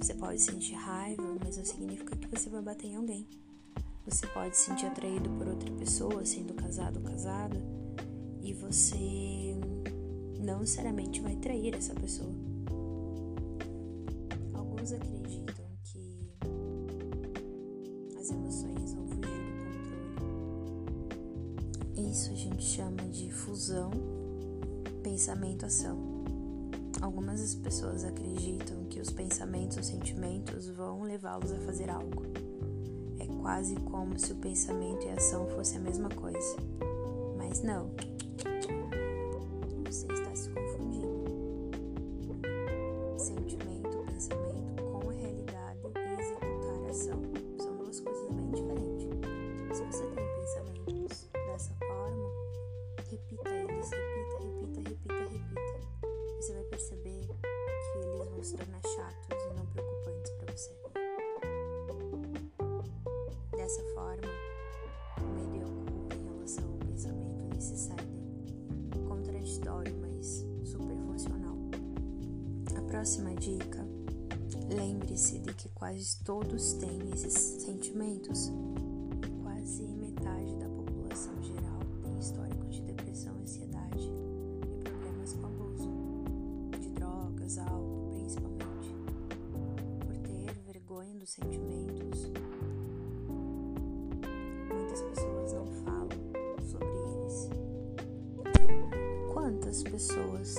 Você 0.00 0.14
pode 0.14 0.40
sentir 0.40 0.72
raiva, 0.72 1.22
mas 1.44 1.58
não 1.58 1.64
significa 1.66 2.16
que 2.16 2.26
você 2.28 2.48
vai 2.48 2.62
bater 2.62 2.86
em 2.86 2.96
alguém. 2.96 3.26
Você 4.06 4.26
pode 4.28 4.56
se 4.56 4.64
sentir 4.64 4.86
atraído 4.86 5.28
por 5.30 5.46
outra 5.46 5.70
pessoa, 5.72 6.24
sendo 6.24 6.54
casado 6.54 6.96
ou 6.96 7.02
casada, 7.02 7.62
e 8.42 8.54
você 8.54 9.54
não 10.42 10.60
necessariamente 10.60 11.20
vai 11.20 11.36
trair 11.36 11.74
essa 11.74 11.94
pessoa. 11.94 12.32
Alguns 14.54 14.92
acreditam 14.92 15.41
pensamento-ação. 25.22 25.96
Algumas 27.00 27.54
pessoas 27.54 28.04
acreditam 28.04 28.84
que 28.86 28.98
os 28.98 29.08
pensamentos 29.10 29.76
ou 29.76 29.82
sentimentos 29.84 30.66
vão 30.66 31.02
levá-los 31.02 31.52
a 31.52 31.58
fazer 31.58 31.88
algo. 31.90 32.24
É 33.20 33.26
quase 33.40 33.76
como 33.82 34.18
se 34.18 34.32
o 34.32 34.36
pensamento 34.36 35.06
e 35.06 35.10
a 35.10 35.14
ação 35.14 35.46
fossem 35.50 35.78
a 35.78 35.80
mesma 35.80 36.08
coisa. 36.08 36.56
Mas 37.38 37.62
não. 37.62 37.92
Quase 76.02 76.24
todos 76.24 76.72
têm 76.74 76.98
esses 77.12 77.62
sentimentos. 77.62 78.50
Quase 79.40 79.84
metade 79.84 80.56
da 80.56 80.68
população 80.68 81.40
geral 81.40 81.78
tem 82.02 82.18
histórico 82.18 82.66
de 82.66 82.82
depressão, 82.82 83.36
ansiedade 83.36 84.10
e 84.10 84.82
problemas 84.82 85.32
com 85.34 85.46
abuso 85.46 85.88
de 86.80 86.88
drogas, 86.90 87.56
álcool, 87.56 88.10
principalmente. 88.16 88.96
Por 90.00 90.16
ter 90.16 90.52
vergonha 90.66 91.14
dos 91.14 91.30
sentimentos, 91.30 92.26
muitas 94.74 95.02
pessoas 95.02 95.52
não 95.52 95.66
falam 95.84 96.08
sobre 96.68 96.88
eles. 97.12 97.48
Quantas 99.32 99.84
pessoas 99.84 100.56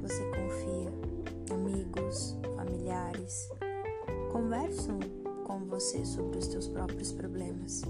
você 0.00 0.24
confia? 0.30 0.90
Amigos, 1.50 2.37
familiares, 3.28 3.50
conversam 4.32 4.98
com 5.44 5.64
você 5.66 6.04
sobre 6.04 6.38
os 6.38 6.48
teus 6.48 6.68
próprios 6.68 7.12
problemas. 7.12 7.82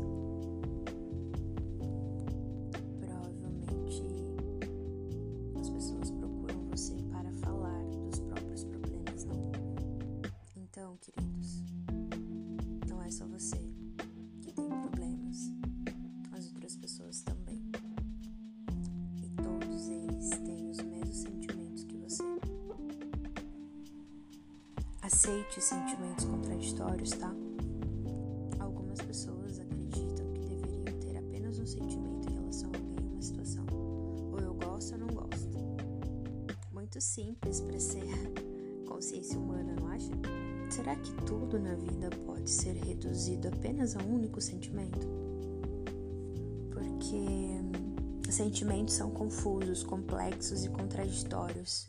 Contraditórios. 51.09 51.89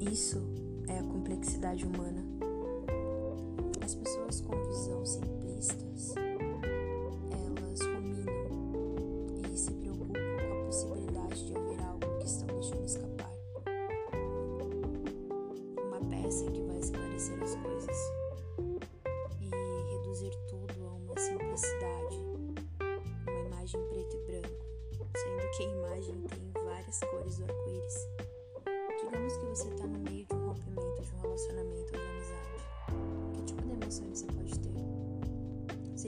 Isso 0.00 0.42
é 0.88 0.98
a 0.98 1.02
complexidade 1.02 1.84
humana. 1.84 2.24
As 3.84 3.94
pessoas 3.94 4.40
com 4.40 4.56
visão 4.66 5.06
simplistas, 5.06 6.14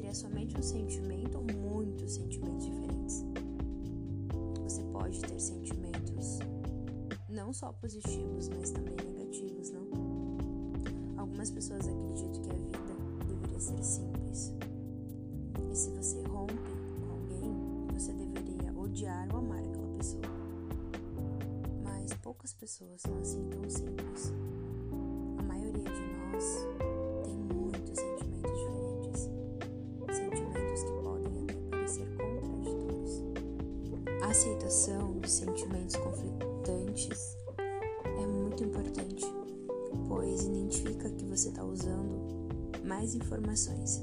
Seria 0.00 0.14
somente 0.14 0.58
um 0.58 0.62
sentimento 0.62 1.36
ou 1.36 1.44
muitos 1.44 2.12
sentimentos 2.12 2.64
diferentes? 2.64 3.22
Você 4.62 4.82
pode 4.84 5.20
ter 5.20 5.38
sentimentos 5.38 6.38
não 7.28 7.52
só 7.52 7.70
positivos, 7.70 8.48
mas 8.48 8.70
também 8.70 8.96
negativos, 8.96 9.70
não? 9.70 9.86
Algumas 11.18 11.50
pessoas 11.50 11.86
acreditam 11.86 12.40
que 12.40 12.50
a 12.50 12.54
vida 12.54 12.78
deveria 13.28 13.60
ser 13.60 13.84
simples. 13.84 14.54
E 15.70 15.76
se 15.76 15.90
você 15.90 16.22
rompe 16.22 16.54
com 16.54 17.10
alguém, 17.12 17.86
você 17.92 18.14
deveria 18.14 18.72
odiar 18.74 19.28
ou 19.34 19.40
amar 19.40 19.58
aquela 19.58 19.98
pessoa 19.98 20.40
poucas 22.22 22.52
pessoas 22.52 23.00
são 23.00 23.18
assim 23.18 23.48
tão 23.48 23.68
simples. 23.68 24.32
A 34.31 34.33
aceitação 34.33 35.19
de 35.19 35.29
sentimentos 35.29 35.97
conflitantes 35.97 37.37
é 38.05 38.27
muito 38.29 38.62
importante, 38.62 39.27
pois 40.07 40.45
identifica 40.45 41.11
que 41.11 41.25
você 41.25 41.49
está 41.49 41.64
usando 41.64 42.49
mais 42.85 43.16
informações 43.16 44.01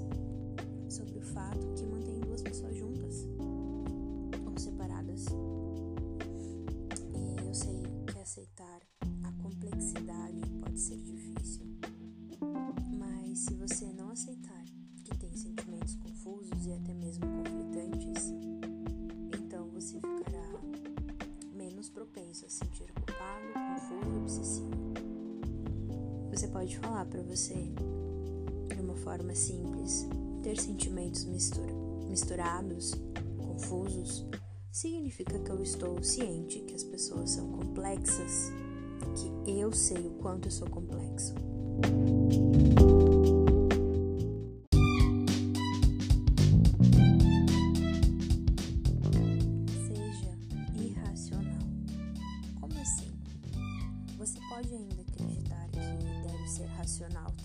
racional 56.87 57.36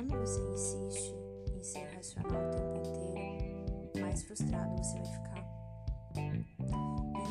Quando 0.00 0.18
você 0.18 0.40
insiste 0.40 1.14
em 1.54 1.62
ser 1.62 1.84
racional 1.94 2.32
o 2.32 2.50
tempo 2.50 2.78
inteiro, 2.88 4.00
mais 4.00 4.22
frustrado 4.22 4.74
você 4.78 4.94
vai 4.94 5.04
ficar. 5.12 5.44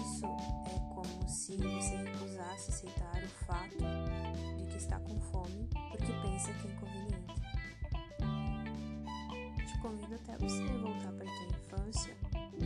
Isso 0.04 0.26
é 0.68 0.94
como 0.94 1.28
se 1.28 1.58
você 1.58 1.96
recusasse 1.96 2.70
aceitar 2.70 3.24
o 3.24 3.28
fato 3.48 3.76
de 4.56 4.66
que 4.68 4.78
está 4.78 5.00
com 5.00 5.20
fome 5.20 5.68
porque 5.90 6.14
pensa 6.22 6.54
que 6.54 6.68
é 6.68 6.72
inconveniente. 6.72 7.42
Te 9.66 9.82
convido 9.82 10.14
até 10.14 10.38
você 10.38 10.64
voltar 10.78 11.12
para 11.14 11.28
a 11.28 11.38
tua 11.38 11.48
infância 11.48 12.16
e 12.54 12.66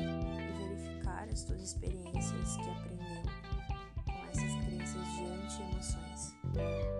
verificar 0.57 1.29
as 1.31 1.43
tuas 1.45 1.61
experiências 1.61 2.57
que 2.57 2.69
aprendeu 2.69 3.23
com 4.03 4.25
essas 4.25 4.53
crenças 4.65 5.07
de 5.55 5.61
emoções. 5.61 6.92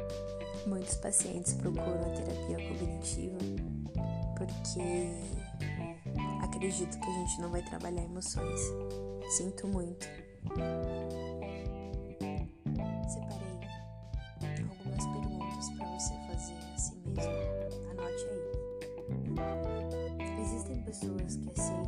Muitos 0.65 0.95
pacientes 0.95 1.53
procuram 1.53 2.01
a 2.01 2.09
terapia 2.09 2.69
cognitiva 2.69 3.37
porque 4.37 5.11
acredito 6.41 6.99
que 6.99 7.05
a 7.05 7.13
gente 7.13 7.41
não 7.41 7.49
vai 7.49 7.61
trabalhar 7.63 8.03
emoções. 8.03 8.59
Sinto 9.29 9.67
muito. 9.67 10.05
Separei 13.07 13.59
algumas 14.69 15.05
perguntas 15.05 15.69
para 15.77 15.85
você 15.87 16.13
fazer 16.27 16.57
a 16.73 16.77
si 16.77 16.95
mesmo. 17.05 17.31
Anote 17.91 18.25
aí. 18.29 18.41
Existem 20.41 20.81
pessoas 20.83 21.35
que 21.37 21.49
aceitam 21.49 21.82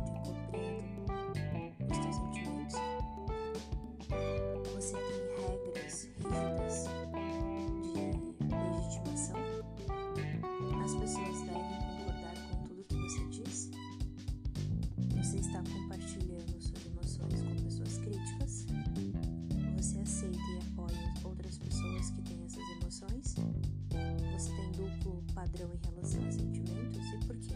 padrão 25.34 25.70
em 25.72 25.86
relação 25.86 26.26
a 26.26 26.32
sentimentos 26.32 27.06
e 27.12 27.26
por 27.26 27.36
quê? 27.36 27.54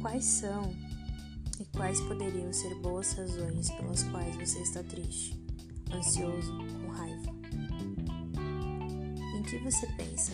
Quais 0.00 0.24
são 0.24 0.74
e 1.60 1.64
quais 1.76 2.00
poderiam 2.02 2.52
ser 2.52 2.74
boas 2.76 3.12
razões 3.12 3.70
pelas 3.72 4.04
quais 4.04 4.36
você 4.36 4.60
está 4.60 4.82
triste, 4.82 5.36
ansioso, 5.92 6.52
com 6.56 6.88
raiva? 6.88 7.32
Em 9.36 9.42
que 9.42 9.58
você 9.58 9.86
pensa? 9.96 10.32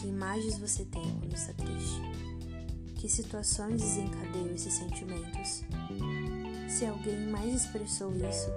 Que 0.00 0.08
imagens 0.08 0.58
você 0.58 0.84
tem 0.84 1.02
quando 1.18 1.34
está 1.34 1.52
triste? 1.52 2.00
Que 2.96 3.08
situações 3.08 3.80
desencadeiam 3.80 4.54
esses 4.54 4.74
sentimentos? 4.74 5.64
Se 6.68 6.86
alguém 6.86 7.26
mais 7.28 7.54
expressou 7.54 8.12
isso, 8.16 8.50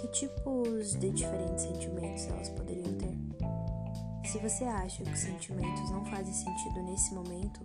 que 0.00 0.08
tipos 0.08 0.94
de 0.96 1.10
diferentes 1.10 1.62
sentimentos 1.64 2.26
elas 2.26 2.48
poderiam 2.48 2.92
ter? 2.94 3.11
Se 4.32 4.38
você 4.38 4.64
acha 4.64 5.04
que 5.04 5.10
os 5.10 5.18
sentimentos 5.18 5.90
não 5.90 6.06
fazem 6.06 6.32
sentido 6.32 6.82
nesse 6.84 7.12
momento, 7.12 7.60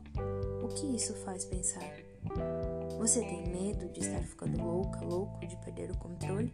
o 0.62 0.68
que 0.68 0.98
isso 0.98 1.14
faz 1.24 1.46
pensar? 1.46 1.90
Você 3.00 3.22
tem 3.22 3.48
medo 3.48 3.88
de 3.94 4.02
estar 4.02 4.20
ficando 4.20 4.62
louca, 4.62 5.00
louco, 5.00 5.48
de 5.48 5.56
perder 5.64 5.92
o 5.92 5.98
controle? 5.98 6.54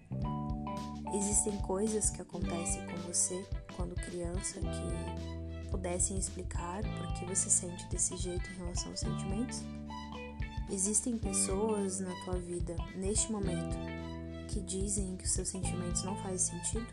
Existem 1.15 1.57
coisas 1.61 2.11
que 2.11 2.21
acontecem 2.21 2.85
com 2.85 2.97
você 3.07 3.43
quando 3.75 3.95
criança 3.95 4.59
que 4.59 5.71
pudessem 5.71 6.19
explicar 6.19 6.83
por 6.83 7.13
que 7.15 7.25
você 7.25 7.49
sente 7.49 7.83
desse 7.87 8.15
jeito 8.15 8.47
em 8.51 8.57
relação 8.57 8.91
aos 8.91 8.99
sentimentos? 8.99 9.63
Existem 10.69 11.17
pessoas 11.17 12.01
na 12.01 12.13
tua 12.23 12.37
vida 12.37 12.75
neste 12.95 13.31
momento 13.31 13.75
que 14.47 14.61
dizem 14.61 15.17
que 15.17 15.23
os 15.23 15.31
seus 15.31 15.47
sentimentos 15.47 16.03
não 16.03 16.15
fazem 16.17 16.37
sentido? 16.37 16.85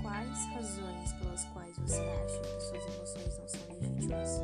Quais 0.00 0.38
razões 0.54 1.12
pelas 1.14 1.44
quais 1.46 1.57
você 1.88 2.02
acha 2.02 2.40
que 2.40 2.62
suas 2.62 2.86
emoções 2.94 3.38
não 3.38 3.48
são 3.48 3.60
legítimas? 3.80 4.40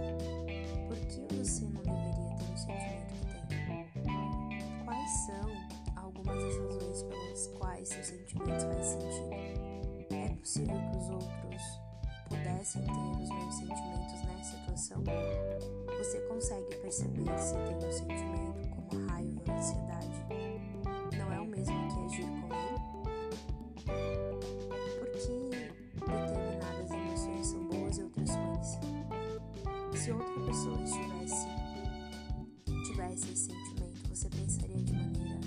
Por 0.89 0.97
que 0.97 1.35
você 1.37 1.65
não 1.67 1.83
deveria 1.83 2.37
ter 2.39 2.55
o 2.55 2.57
sentimento 2.57 3.15
que 3.49 4.01
tem? 4.01 4.85
Quais 4.87 5.11
são 5.27 6.03
algumas 6.03 6.43
das 6.43 6.57
razões 6.57 7.03
pelas 7.03 7.47
quais 7.59 7.89
seus 7.89 8.07
sentimentos 8.07 8.65
fazem 8.65 8.83
sentido? 8.83 10.15
É 10.15 10.35
possível 10.37 10.75
que 10.91 10.97
os 10.97 11.11
outros 11.11 11.63
pudessem 12.31 12.83
ter 12.83 13.23
os 13.23 13.31
mesmos 13.31 13.55
sentimentos 13.57 14.23
nessa 14.25 14.57
situação? 14.57 15.05
Você 15.99 16.21
consegue 16.21 16.77
perceber 16.77 17.39
se 17.39 17.55
tem 17.55 17.77
um 17.77 17.93
sentimento 17.93 18.64
esse 33.35 33.47
sentimento, 33.47 34.09
você 34.09 34.29
pensaria 34.29 34.81
de 34.85 34.93
maneira 34.93 35.41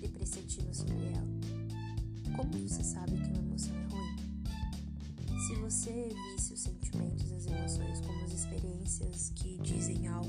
depreciativa 0.00 0.74
sobre 0.74 0.96
ela? 0.96 2.36
Como 2.36 2.68
você 2.68 2.82
sabe 2.82 3.12
que 3.12 3.28
uma 3.28 3.38
emoção 3.38 3.72
é 3.76 3.84
ruim? 3.94 5.40
Se 5.46 5.54
você 5.54 6.08
visse 6.34 6.54
os 6.54 6.60
sentimentos 6.60 7.30
e 7.30 7.34
as 7.34 7.46
emoções 7.46 8.00
como 8.00 8.24
as 8.24 8.32
experiências 8.32 9.32
que 9.36 9.58
dizem 9.58 10.08
algo 10.08 10.28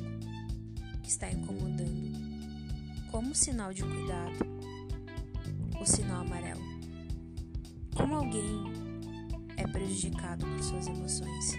que 1.01 1.09
está 1.09 1.31
incomodando, 1.31 2.19
como 3.09 3.33
sinal 3.33 3.73
de 3.73 3.81
cuidado, 3.81 4.45
o 5.81 5.85
sinal 5.87 6.21
amarelo. 6.21 6.61
Como 7.95 8.13
alguém 8.13 8.63
é 9.57 9.65
prejudicado 9.65 10.45
por 10.45 10.63
suas 10.63 10.85
emoções? 10.85 11.53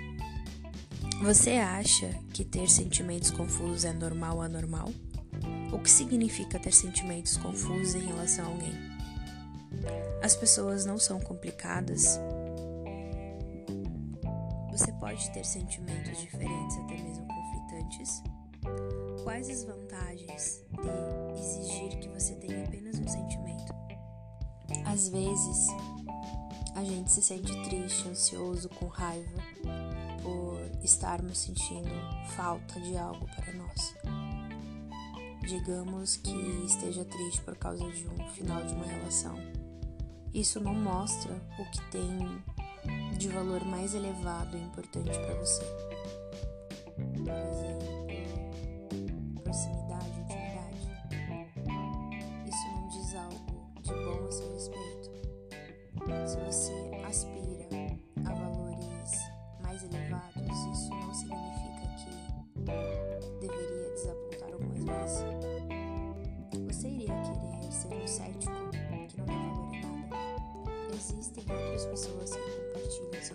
Você 1.23 1.53
acha 1.53 2.17
que 2.33 2.45
ter 2.45 2.71
sentimentos 2.71 3.33
confusos 3.33 3.85
é 3.85 3.93
normal 3.93 4.37
ou 4.37 4.43
anormal? 4.43 4.93
O 5.72 5.79
que 5.79 5.90
significa 5.90 6.59
ter 6.59 6.72
sentimentos 6.72 7.37
confusos 7.37 7.94
em 7.94 8.07
relação 8.07 8.44
a 8.44 8.48
alguém? 8.48 8.74
As 10.22 10.35
pessoas 10.35 10.85
não 10.85 10.98
são 10.98 11.20
complicadas 11.20 12.18
você 14.76 14.92
pode 14.92 15.31
ter 15.31 15.42
sentimentos 15.42 16.20
diferentes, 16.20 16.76
até 16.76 16.98
mesmo 16.98 17.26
conflitantes. 17.26 18.22
Quais 19.24 19.48
as 19.48 19.64
vantagens 19.64 20.62
de 21.33 21.40
exigir 21.40 21.98
que 21.98 22.09
você 22.09 22.35
tenha 22.35 22.62
apenas 22.62 22.98
um 22.98 23.09
sentimento? 23.09 23.74
Às 24.85 25.09
vezes, 25.09 25.68
a 26.74 26.85
gente 26.85 27.11
se 27.11 27.22
sente 27.22 27.52
triste, 27.64 28.07
ansioso, 28.07 28.68
com 28.68 28.87
raiva 28.87 29.42
por 30.22 30.61
estarmos 30.85 31.38
sentindo 31.38 31.88
falta 32.37 32.79
de 32.79 32.98
algo 32.98 33.26
para 33.35 33.55
nós. 33.55 33.94
Digamos 35.46 36.16
que 36.16 36.64
esteja 36.66 37.04
triste 37.04 37.40
por 37.42 37.56
causa 37.56 37.88
de 37.90 38.09
um 38.09 38.30
final 38.30 38.62
de 38.64 38.74
uma 38.74 38.85
relação. 38.85 39.37
Isso 40.35 40.61
não 40.61 40.74
mostra 40.74 41.32
o 41.59 41.64
que 41.70 41.80
tem 41.90 42.42
de 43.16 43.28
valor 43.28 43.64
mais 43.64 43.94
elevado 43.94 44.56
e 44.56 44.61
importante 44.61 45.18
para 45.18 45.35
você. 45.37 45.62
Por 46.96 47.28
exemplo, 47.28 47.96
proximidade, 49.42 49.86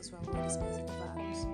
seus 0.03 0.09
valores 0.25 0.57
mais 0.57 0.77
elevados, 0.77 1.45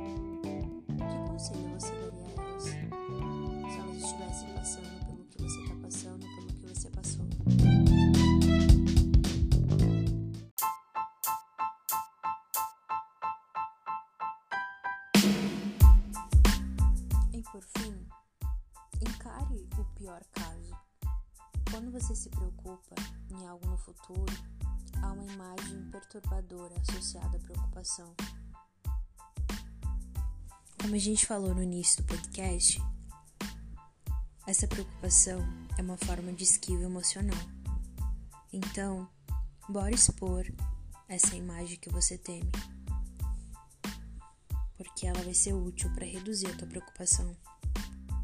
que 0.88 1.28
conselho 1.28 1.70
você 1.72 1.92
daria 1.92 2.24
a 2.24 2.44
elas 2.44 2.64
se 2.64 3.80
elas 3.80 3.98
estivessem 3.98 4.54
passando 4.54 5.06
pelo 5.06 5.26
que 5.26 5.42
você 5.42 5.62
está 5.62 5.76
passando, 5.82 6.26
pelo 6.36 6.48
que 6.48 6.68
você 6.68 6.90
passou? 6.90 7.26
E 17.34 17.42
por 17.52 17.62
fim, 17.62 18.08
encare 19.02 19.68
o 19.78 19.86
pior 19.96 20.24
caso. 20.32 20.78
Quando 21.70 21.92
você 21.92 22.16
se 22.16 22.30
preocupa 22.30 22.96
em 23.30 23.46
algo 23.46 23.68
no 23.68 23.78
futuro, 23.78 24.26
há 25.02 25.12
uma 25.12 25.26
imagem 25.34 25.90
perturbadora 25.92 26.74
associada 26.80 27.38
à 27.38 27.40
preocupação. 27.42 28.16
Como 30.88 30.96
a 30.96 31.00
gente 31.00 31.26
falou 31.26 31.54
no 31.54 31.62
início 31.62 32.02
do 32.02 32.08
podcast, 32.08 32.82
essa 34.48 34.66
preocupação 34.70 35.46
é 35.78 35.82
uma 35.82 35.98
forma 35.98 36.32
de 36.32 36.46
esquiva 36.46 36.84
emocional. 36.84 37.38
Então, 38.54 39.06
bora 39.68 39.94
expor 39.94 40.46
essa 41.10 41.36
imagem 41.36 41.78
que 41.78 41.90
você 41.90 42.18
teme, 42.18 42.50
porque 44.78 45.06
ela 45.06 45.22
vai 45.24 45.34
ser 45.34 45.52
útil 45.52 45.94
para 45.94 46.06
reduzir 46.06 46.48
a 46.48 46.56
tua 46.56 46.70
preocupação. 46.70 47.36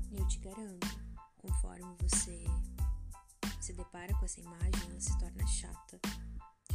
E 0.09 0.17
eu 0.17 0.25
te 0.29 0.39
garanto, 0.39 0.87
conforme 1.35 1.93
você 1.99 2.45
se 3.59 3.73
depara 3.73 4.13
com 4.13 4.23
essa 4.23 4.39
imagem, 4.39 4.89
ela 4.89 5.01
se 5.01 5.19
torna 5.19 5.45
chata 5.47 5.99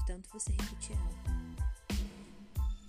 tanto 0.06 0.28
você 0.32 0.52
repetir 0.52 0.96
ela. 0.96 1.47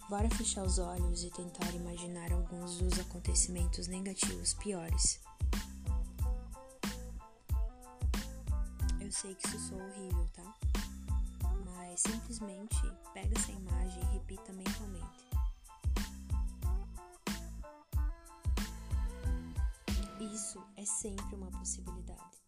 Bora 0.09 0.27
fechar 0.31 0.63
os 0.63 0.79
olhos 0.79 1.23
e 1.23 1.29
tentar 1.29 1.71
imaginar 1.75 2.31
alguns 2.31 2.79
dos 2.79 2.99
acontecimentos 2.99 3.85
negativos 3.85 4.55
piores. 4.55 5.19
Eu 8.99 9.11
sei 9.11 9.35
que 9.35 9.47
isso 9.47 9.59
soa 9.59 9.83
horrível, 9.83 10.27
tá? 10.33 10.55
Mas 11.63 12.01
simplesmente 12.01 12.75
pega 13.13 13.37
essa 13.37 13.51
imagem 13.51 14.01
e 14.01 14.13
repita 14.13 14.51
mentalmente. 14.51 15.29
Isso 20.33 20.59
é 20.75 20.85
sempre 20.85 21.35
uma 21.35 21.51
possibilidade. 21.51 22.41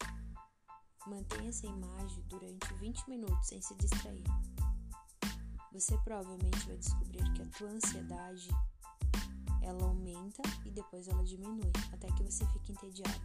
Mantenha 1.05 1.49
essa 1.49 1.67
imagem 1.67 2.23
durante 2.27 2.73
20 2.79 3.07
minutos 3.07 3.47
sem 3.47 3.61
se 3.61 3.75
distrair 3.75 4.23
você 5.71 5.97
provavelmente 5.99 6.67
vai 6.67 6.77
descobrir 6.77 7.33
que 7.33 7.41
a 7.41 7.45
tua 7.57 7.69
ansiedade 7.69 8.49
ela 9.61 9.83
aumenta 9.83 10.41
e 10.65 10.71
depois 10.71 11.07
ela 11.07 11.23
diminui 11.23 11.71
até 11.93 12.07
que 12.11 12.23
você 12.23 12.45
fique 12.47 12.73
entediado. 12.73 13.21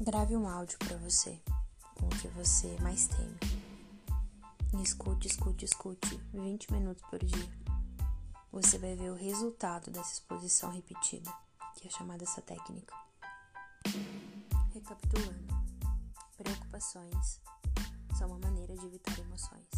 Grave 0.00 0.36
um 0.36 0.48
áudio 0.48 0.78
para 0.78 0.96
você 0.98 1.42
com 1.94 2.06
o 2.06 2.10
que 2.10 2.28
você 2.28 2.78
mais 2.80 3.08
teme. 3.08 3.38
E 4.74 4.82
escute, 4.82 5.26
escute, 5.26 5.64
escute 5.64 6.16
20 6.32 6.72
minutos 6.72 7.02
por 7.08 7.24
dia. 7.24 7.66
Você 8.52 8.78
vai 8.78 8.94
ver 8.94 9.10
o 9.10 9.16
resultado 9.16 9.90
dessa 9.90 10.12
exposição 10.12 10.70
repetida, 10.70 11.32
que 11.74 11.88
é 11.88 11.90
chamada 11.90 12.24
essa 12.24 12.42
técnica. 12.42 12.94
Recapitulando, 14.72 15.64
preocupações 16.36 17.40
são 18.16 18.28
uma 18.28 18.38
maneira 18.38 18.74
de 18.76 18.86
evitar 18.86 19.18
emoções. 19.18 19.75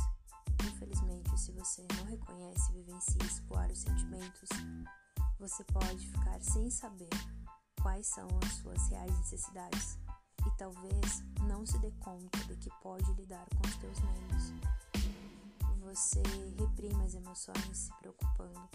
Infelizmente, 0.78 1.36
se 1.36 1.50
você 1.50 1.84
não 1.96 2.04
reconhece, 2.04 2.72
vivencia 2.72 3.20
e 3.20 3.26
explorar 3.26 3.68
os 3.68 3.80
sentimentos, 3.80 4.48
você 5.36 5.64
pode 5.64 6.06
ficar 6.06 6.40
sem 6.40 6.70
saber 6.70 7.10
quais 7.82 8.06
são 8.06 8.28
as 8.44 8.52
suas 8.54 8.88
reais 8.88 9.18
necessidades 9.18 9.98
e 10.46 10.50
talvez 10.56 11.24
não 11.48 11.66
se 11.66 11.76
dê 11.80 11.90
conta 11.98 12.38
de 12.44 12.56
que 12.56 12.70
pode 12.80 13.12
lidar 13.14 13.46
com 13.56 13.66
os 13.66 13.76
teus 13.76 13.98
medos. 14.00 14.52
Você 15.80 16.22
reprime 16.56 17.04
as 17.04 17.14
emoções 17.14 17.76
se 17.76 17.92
preocupando 17.98 18.68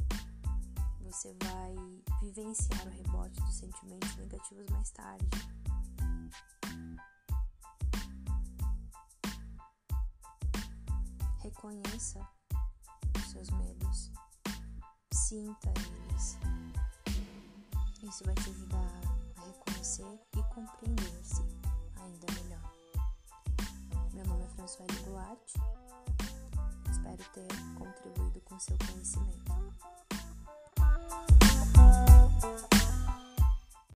você 1.14 1.36
vai 1.44 1.76
vivenciar 2.22 2.88
o 2.88 2.90
rebote 2.90 3.40
dos 3.42 3.56
sentimentos 3.56 4.16
negativos 4.16 4.68
mais 4.72 4.90
tarde. 4.90 5.28
Reconheça 11.64 12.20
os 13.16 13.32
seus 13.32 13.50
medos, 13.52 14.12
sinta 15.14 15.72
eles. 16.10 16.38
Isso 18.04 18.26
vai 18.26 18.36
te 18.36 18.50
ajudar 18.50 19.02
a 19.38 19.46
reconhecer 19.46 20.20
e 20.36 20.44
compreender-se 20.54 21.42
ainda 21.96 22.34
melhor. 22.34 22.70
Meu 24.14 24.26
nome 24.26 24.44
é 24.44 24.48
François 24.50 24.92
Duarte. 25.06 25.54
Espero 26.92 27.24
ter 27.32 27.48
contribuído 27.78 28.42
com 28.42 28.60
seu 28.60 28.78
conhecimento. 28.86 29.54